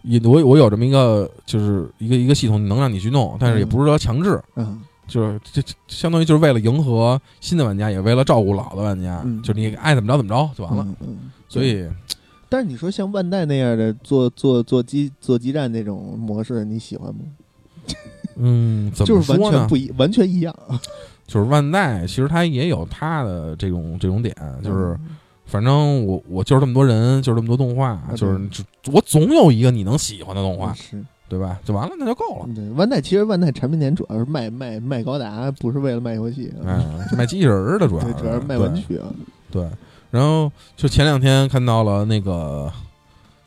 [0.03, 10.87] 也我我有这么一个就是一个一个系统能让你去弄，但是也不是说强制，嗯就是这这相当于就是为了迎合新的玩家，也为了照顾老的玩家，嗯就是你爱怎么着怎么着就完了。
[11.49, 11.89] 所以
[12.49, 17.21] 但是你说像万代那样的做做做基做基站那种模式，你喜欢吗？
[18.37, 19.59] 嗯，怎就是完么说呢？
[19.59, 20.55] 全不一，完全一样。
[21.27, 31.59] 就是万代其实它也有它的这种这种点，就是嗯反正我我就是这么多人，就是这么多动画，就是只我总有一个你能喜欢的动画，是对吧？
[31.65, 32.47] 就完了，那就够了。
[32.55, 36.85] 对万代，其实万代产品点主要是卖卖卖高达，不是为了卖游戏，哎，
[37.17, 39.07] 卖机器人儿的主要对，主要是卖玩具啊。
[39.51, 39.69] 对。
[40.11, 42.71] 然后就前两天看到了那个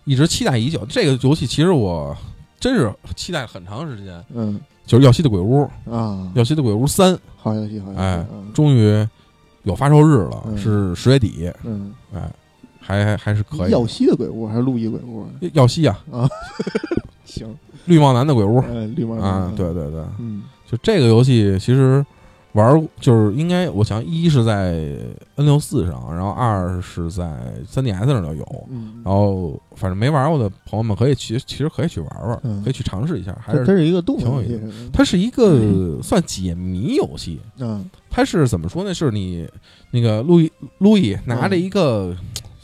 [0.04, 2.14] 一直期待已久这个游戏，其实我
[2.60, 5.62] 真是期待很长时间，嗯就是《耀西的鬼屋》，
[5.94, 8.00] 《啊，耀西的鬼屋三》好游戏，好游戏。
[8.00, 9.08] 哎嗯终于
[9.64, 12.30] 有发售日了，嗯是十月底，嗯，哎，
[12.88, 13.72] 还还还是可以。
[13.72, 15.26] 耀西的鬼屋还是路易鬼屋？
[15.54, 16.28] 耀西啊，啊，
[17.26, 17.54] 行，
[17.86, 22.06] 绿帽男的鬼屋呃，绿帽男啊，对，对对，嗯就这个游戏其实
[22.54, 24.72] 玩儿就是应该，我想一是在
[25.36, 33.38] N 六四上，然后二是在 3DS 上就有，嗯，然后反正没玩过的朋友们可以去，其实可以去玩玩，嗯可以去尝试一下。
[33.42, 34.60] 还是它是是一个动挺游戏，
[34.92, 38.94] 它是一个算解谜游戏，嗯它是怎么说呢？
[38.94, 39.48] 是你
[39.92, 42.16] 那个路易路易拿着一个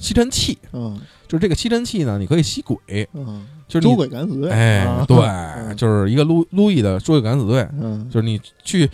[0.04, 1.00] 吸尘器，嗯。
[1.26, 2.78] 就是这个吸尘器呢，你可以吸鬼，
[3.14, 5.76] 嗯，就是你捉鬼敢死队，哎啊，对，嗯。
[5.76, 8.88] 就是一个路路易的捉鬼敢死队，嗯，就是你去，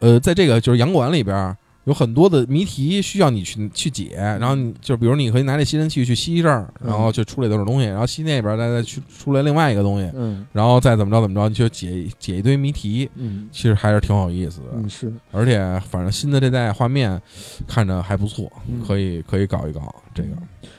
[0.00, 6.88] 呃，在这个就是洋馆里边儿有很多的谜题需要你去去解，然后你就比如你可以拿这吸尘器去吸这儿，嗯。
[6.90, 10.44] 然后就出来多少东西，然后吸那边儿再再去出来另外一个东西，嗯。
[10.52, 13.48] 然后再怎么着怎么着，你就解解一堆谜题，嗯。
[13.52, 15.58] 其实还是挺有意思的，嗯是，而且
[15.88, 17.22] 反正新的这代画面
[17.68, 18.82] 看着还不错，嗯。
[18.84, 20.30] 可以可以搞一搞这个，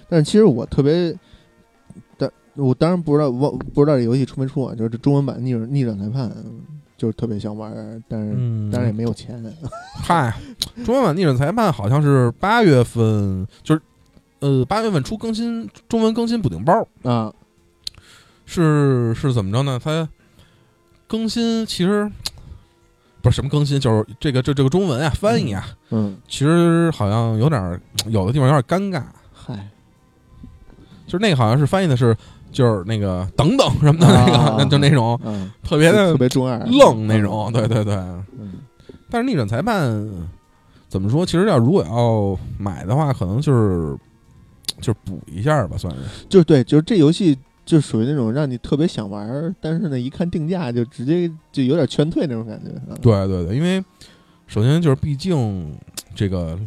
[0.09, 1.15] 但是其实我特别，
[2.17, 6.29] 但我当然不知道，我不知道这游戏出没出啊，就是这中文版逆转逆转裁判，
[6.97, 9.41] 就是特别想玩儿，但是嗯，当然也没有钱。
[10.03, 10.33] 嗨，
[10.83, 13.81] 中文版逆转裁判好像是八月份，就是
[14.39, 16.73] 呃八月份出更新中文更新补丁包。
[17.03, 17.31] 啊，
[18.45, 19.79] 是是怎么着呢？
[19.81, 20.09] 它
[21.07, 22.11] 更新其实
[23.21, 29.69] 不是什么更新，就是这个这这个中文啊翻译啊，嗯，其实好像有点儿有的地方有点尴尬，嗨，
[31.05, 32.15] 就是那个好像是翻译的是
[32.51, 37.93] 就是那个等等什么的那个，啊就那种嗯，特别的特别中二，愣那种，对对对。
[37.95, 38.53] 嗯，
[39.09, 40.09] 但是逆转裁判
[40.87, 41.25] 怎么说？
[41.25, 43.97] 其实要如果要买的话，可能就是
[44.79, 45.99] 就是补一下吧，算是。
[46.29, 52.71] 就对，就是这游戏就属于那种让你特别想玩，但是呢，一看定价就直接就有点劝退那种感觉。
[52.91, 53.83] 啊，对对对，因为
[54.47, 55.77] 首先就是毕竟，
[56.15, 56.57] 这个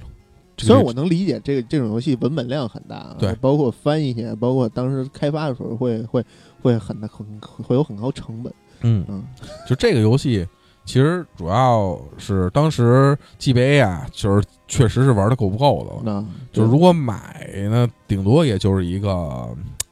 [0.66, 6.24] 虽然我能理解这个这种游戏文本量很大啊，对包括翻译起，包括当时开发的时候会会
[6.60, 8.52] 会很很会有很高成本。
[8.82, 9.24] 嗯，嗯
[9.68, 10.46] 就这个游戏，
[10.84, 16.02] 其实主要是当时 GBA 啊，就是确实是玩的够不够的了。
[16.04, 19.48] 那就是如果买呢，顶多也就是一个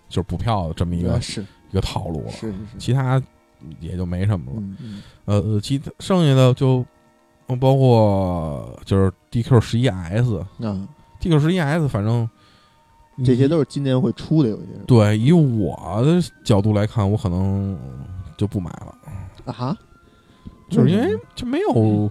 [0.08, 3.22] 就是补票的这么一个啊是一个套路了，是是是，其他
[3.80, 4.58] 也就没什么了。
[4.58, 6.84] 嗯嗯呃，其他剩下的就呃
[7.56, 10.48] 包括就是 DQ 十一 S、啊
[11.20, 12.28] ，DQ 十一 S，反正
[13.24, 15.16] 这些都是今年会出的，有些是对。
[15.18, 17.76] 以我的角度来看，我可能
[18.36, 18.94] 就不买了。
[19.46, 19.76] 啊哈，
[20.68, 22.10] 就是因为嗯就没有，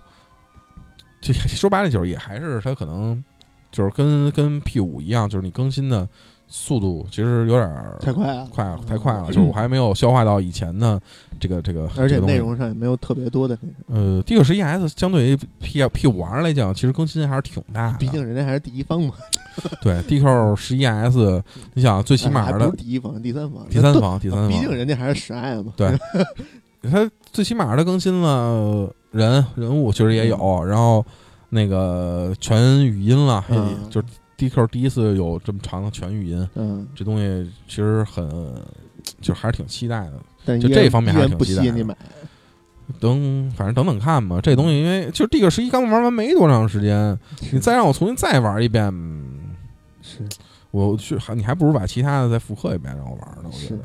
[1.22, 3.24] 就 说白了就是也还是它可能
[3.72, 6.08] 就是跟跟 P 五一样，就是你更新的
[6.48, 11.00] 速度其实有点儿太快了，快了，太快了，就是我还没有消化到以前的
[11.40, 17.98] 这个这个，而且内容上也没有特别多的那个，呃，D 九十一 S 相对于 P P 五 R 来讲，其实更新还是挺大的。
[17.98, 19.14] 毕竟人家还是第一方嘛，
[19.82, 21.44] 对 D Q 十一 S，
[21.74, 25.98] 你想最起码的哎不是第一方，第三方，第三方，第三方，毕竟人家还是十 I 嘛，对。
[26.90, 31.04] 它最起码的更新了人人物，其实也有，然后
[31.50, 33.90] 那个全语音了，嗯。
[33.90, 34.08] 就是
[34.38, 38.54] DQ 第一次有这么长的全语音，嗯，这东西其实很，
[39.20, 40.14] 就还是挺期待的。
[40.46, 41.98] 但就这方面还是挺期待的。
[43.00, 47.18] 等反正等等看吧，这东西因为就是 DQ 十一刚玩完没多长时间，
[47.52, 49.56] 你再让我重新再玩一遍，嗯
[50.02, 50.20] 是。
[50.72, 53.78] 我去还你还不如把其他的再复刻一遍让我玩呢，我觉是。
[53.78, 53.84] 得。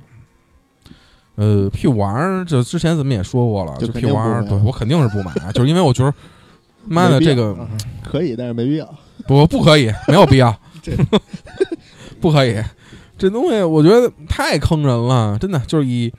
[1.36, 6.12] 呃，P 五 R 就之前咱们也说过了，就 P 五 R，买对我肯定是不买，就是因为我觉得，
[6.84, 7.66] 妈的这个啊
[8.04, 8.94] 可以，但是没必要，
[9.26, 10.54] 不不可以，没有必要。
[10.82, 10.92] 这，
[12.20, 12.56] 不可以，
[13.16, 16.12] 这东西我觉得太坑人了，真的就是以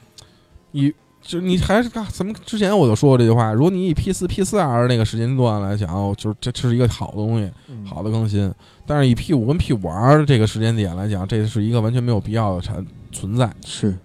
[0.72, 7.86] 以就你还是看咱们之前我就说过这句话，如果你以 P 四 P 四 R 那个时间段来讲，就是这这是一个好的东西，嗯。
[7.86, 8.52] 好的更新，
[8.86, 13.50] 但是以 P 五跟 P 五 R 这个时间点来讲，这是一个完全没有必要的产存在。
[13.66, 13.96] 是。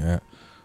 [0.00, 0.20] 哎，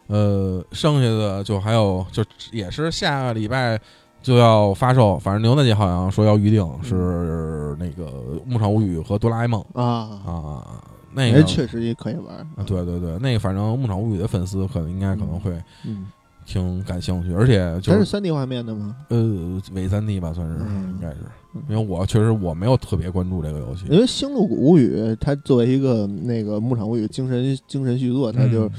[0.08, 3.80] 呃，剩下的就还有就也是下个礼拜
[4.24, 6.84] 就要发售，反正牛大姐好像说要预定嗯。
[6.84, 8.10] 是那个
[8.46, 15.52] 《牧场物语》和《哆啦 A 梦》啊，啊，那个哎，确实也可以玩啊，对对对，那个反正《牧场物语》的粉丝可能应该可能会
[15.86, 16.08] 嗯，
[16.46, 18.96] 挺感兴趣，而且就是它是三 D 画面的吗？
[19.10, 20.90] 呃伪三 D 吧，算是嗯。
[20.92, 21.18] 应该是。
[21.56, 28.72] 嗯，因为我确实我没有特别关注这个游戏，因为《星露谷物语》它作为一个那个牧场物语精神精神续作，它就嗯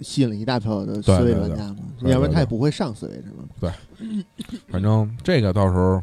[0.00, 2.34] 吸引了一大票的思维对对玩家嘛，要不然对对。
[2.34, 3.74] 它也不会上思维是吗？
[4.68, 6.02] 反正这个到时候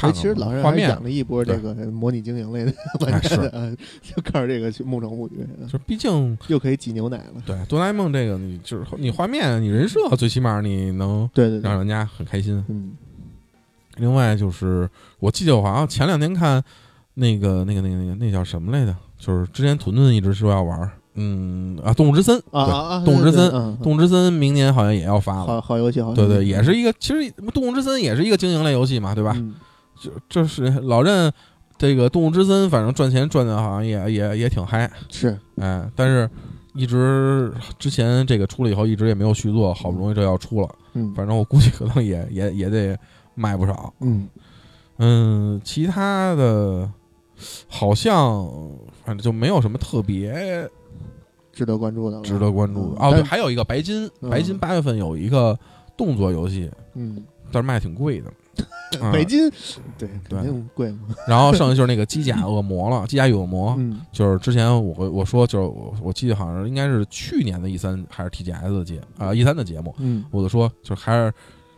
[0.00, 3.70] 看其实老任画面还养了一波这个模拟经营类的玩家的，啊
[4.02, 7.42] 就靠着这个去牧场物语，就毕竟又可以挤牛奶了。
[7.44, 12.64] 对哆啦 A 梦这个，你就是你画面、你人设，最起码你能对对对让，玩家很开心。
[12.68, 12.92] 嗯
[13.96, 14.88] 另外就是，
[15.18, 16.62] 我记得我好像前两天看
[17.14, 18.94] 那个、那个、那个、那个，那叫什么来着？
[19.18, 23.02] 就是之前屯屯一直说要玩，嗯啊，动物之森，啊！
[23.04, 23.50] 动物之森
[23.82, 25.44] 动物之森明年好像也要发了。
[25.44, 29.32] 好好游戏，好对对，也是一个，其实动物之森也是一个经营类游戏嘛，对吧？
[29.34, 29.56] 嗯
[30.00, 31.32] 就就是老任
[31.76, 36.28] 这个动物之森，反正赚钱赚的好像也也也挺嗨，是哎，但是
[36.74, 42.98] 一直之前这个出了以后，一直也没有续作，好不容易这要出了，嗯反正我估计可能也也也得
[43.34, 43.92] 卖不少。
[44.00, 44.28] 嗯
[44.98, 46.90] 嗯，其他的
[47.68, 48.48] 好像
[49.04, 50.68] 反正就没有什么特别
[51.52, 53.00] 值得关注的，值得关注的。
[53.00, 55.56] 哦，对，还有一个白金，嗯白金八月份有一个
[55.96, 58.32] 动作游戏，嗯，但是卖挺贵的。
[59.00, 59.50] 啊北京
[59.98, 71.32] 对对肯定贵嘛，然后剩下就是那个机甲恶魔了，机甲与恶魔，嗯就是之前我我说就是我我记得好像应该是去年的 E 三还是 TGS 的节啊 E 三的节目，嗯我就说就是还是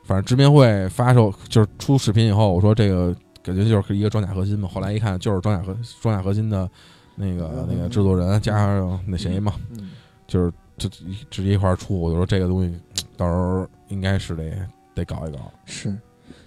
[0.04, 6.68] 反正直面会发售就是出视频以后，我说这个感觉就是一个装甲核心嘛，后来一看就是装甲核装甲核心的
[7.16, 9.90] 那个那个制作人加上那谁嘛，嗯
[10.28, 10.88] 就是就
[11.28, 12.72] 直接一块儿出，我就说这个东西
[13.16, 14.52] 到时候应该是得
[14.94, 15.38] 得搞一搞。
[15.64, 15.94] 是，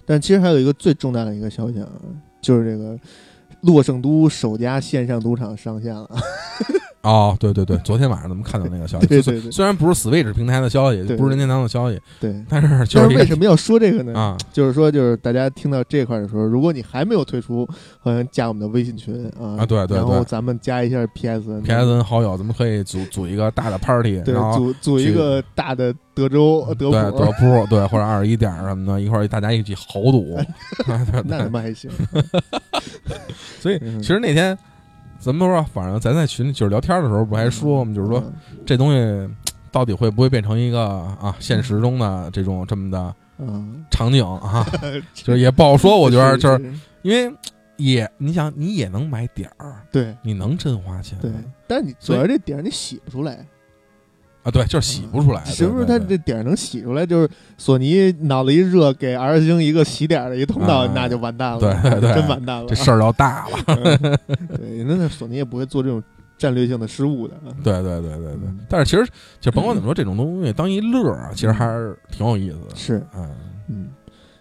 [0.06, 1.88] 但其实还有一个最重大的一个消息啊，
[2.40, 2.98] 就是这个
[3.62, 6.08] 洛圣都首家线上赌场上线了，
[7.04, 12.34] 哦，对对对， 昨天晚上咱们看到那个消息，虽对对对虽然不是 Switch 平台的消息，对不是任天堂的消息，对。
[12.48, 14.18] 但是就是是为什么要说这个呢？
[14.18, 17.68] 啊，就是说，就是大家听到这块的时候，如果你还没有退出，
[18.00, 30.38] 好像加我们的微信群啊啊对对然后咱们加一下 PSN PSN 好友，咱们可以组组一个大的 party，对然后组组一个大的德州呃德德扑，对或者二十一点什么的，一块儿大家一起豪赌。
[30.86, 31.90] 对那他妈还行。
[33.60, 34.56] 所以嗯其实那天
[35.24, 37.94] 咱们说，反正咱在群里就是聊天的时候，不还说吗？
[37.94, 38.32] 就是说嗯
[38.66, 39.34] 这东西
[39.72, 40.80] 到底会不会变成一个
[41.20, 44.66] 啊现实中的这种这么的嗯，场景啊？
[45.14, 45.98] 就是也不好说。
[45.98, 46.72] 我觉得就是是
[47.02, 47.34] 因为
[47.76, 51.18] 也你想你也能买点儿，对你能真花钱？
[51.20, 51.30] 对，
[51.66, 53.44] 但是你主要这点儿你洗不出来，
[54.44, 55.86] 啊，对，就是洗不出来，是不是？
[55.86, 57.04] 对它这点儿能洗出来？
[57.04, 57.28] 就是
[57.58, 62.66] 索尼脑子一热，给 R 星一个洗点儿的一通道，啊那就完蛋了， 对对对真完蛋了。
[62.68, 63.58] 这事儿要大了。
[63.66, 64.18] 嗯
[64.48, 66.02] 对，那那索尼也不会做这种
[66.36, 67.34] 战略性的失误的。
[67.62, 72.76] 对对对对对嗯，但是其实就甭管怎么说，这种东西当一乐儿啊，其实还是挺有意思的。
[72.76, 73.30] 是，嗯，
[73.68, 73.88] 嗯，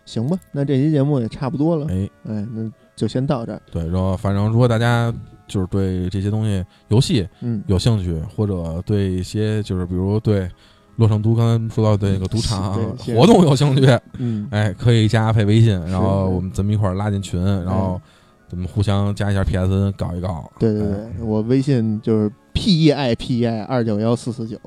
[0.05, 3.61] 行吧，那这期节目也差不多了，哎，哎，那就先到这儿。
[3.71, 5.13] 对，然后反正如果大家
[5.53, 10.49] 就是对这些东西游戏嗯，有兴趣，或者对一些就是比如对
[10.95, 18.01] 洛圣都刚才说到的那个赌场对活动有兴趣，嗯，哎，可以加阿佩微信，然后我们咱们一块儿拉进群，然后
[18.49, 20.51] 咱们互相加一下 PSN，搞一搞。
[20.57, 24.57] 对对对，我微信就是 P E I P E I 二九幺四四九，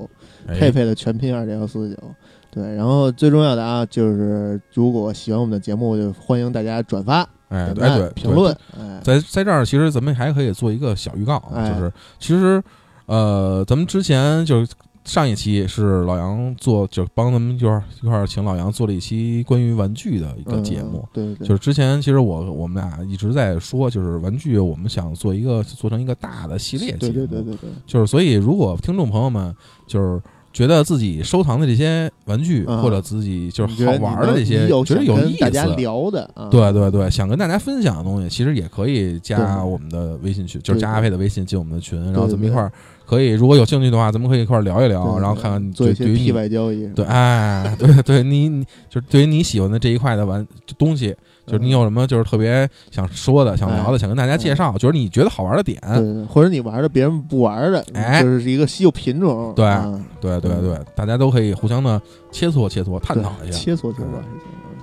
[0.47, 2.15] 哎，佩佩的全拼二九幺四四九。
[2.51, 8.55] 对，然后最重要的啊，就是如果喜欢我们的节目，就欢迎大家转发、哎，对对，评论。
[8.79, 12.61] 哎，在在这儿，其实咱们还可以做一个小预告，哎就是其实
[13.05, 14.71] 呃，咱们之前就是
[15.05, 20.97] 上一期是老杨做，就帮咱们就是一块儿请老杨做了一期关于玩具的一个节目。
[20.97, 27.13] 嗯，对对对，就是之前其实我我们俩一直在说，就是玩具，我们想做一个做成一个大的系列节对目。
[27.13, 30.21] 对对对对，就是所以，如果听众朋友们就是
[30.53, 42.71] 觉得自己收藏的这些玩具，啊或者自己就是好玩的这些，觉得有意思大家思，聊的啊，对对对，想跟大家分享的东西，其实也可以加我们的微信群，就是加阿佩的微信进我们的群，然后咱们一块儿
[43.05, 50.45] 可以，如果有兴趣的话，咱们可以一块儿聊一聊，对，然后看看对对于你外交易，对，哎，对对，你你就是对于你喜欢的这一块的玩
[50.77, 51.15] 东西，
[51.47, 55.79] 就是你有什么就是特别想说的、想聊的，想跟大家介绍，就是你觉得好玩的点，
[56.27, 61.99] 或者你玩的别人不玩的，哎就是一个稀有品种，对啊对对对，大家都可以互相的
[62.31, 63.57] 切磋切磋，探讨一下。
[63.57, 64.05] 切磋切磋，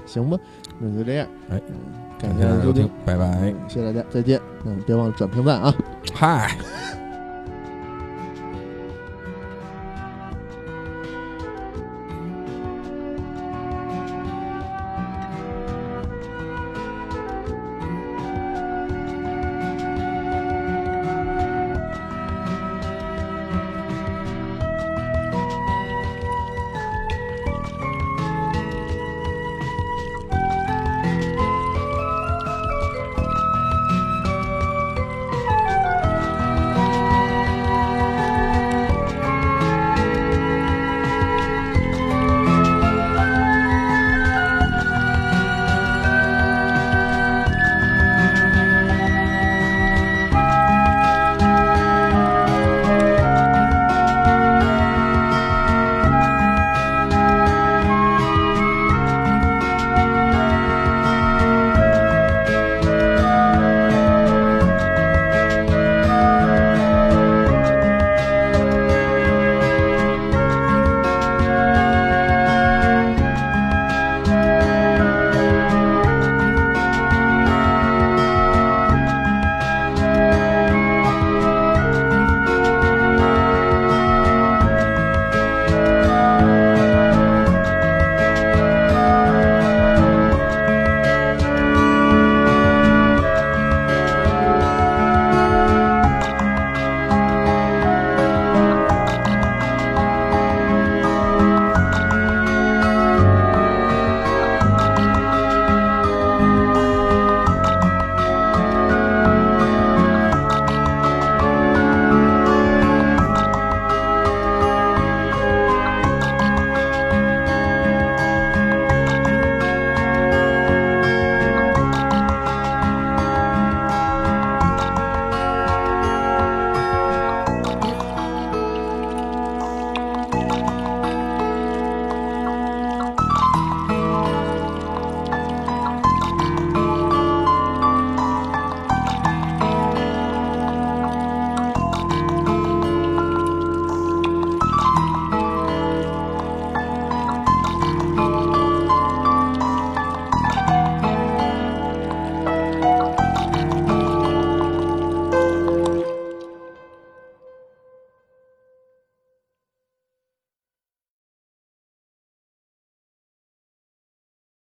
[0.07, 0.39] 行吧，
[0.79, 1.75] 那就这样，哎嗯，
[2.19, 5.75] 感感谢收听拜拜嗯，谢谢大家，再见，嗯，别忘了转评赞啊。
[6.15, 6.57] 嗨。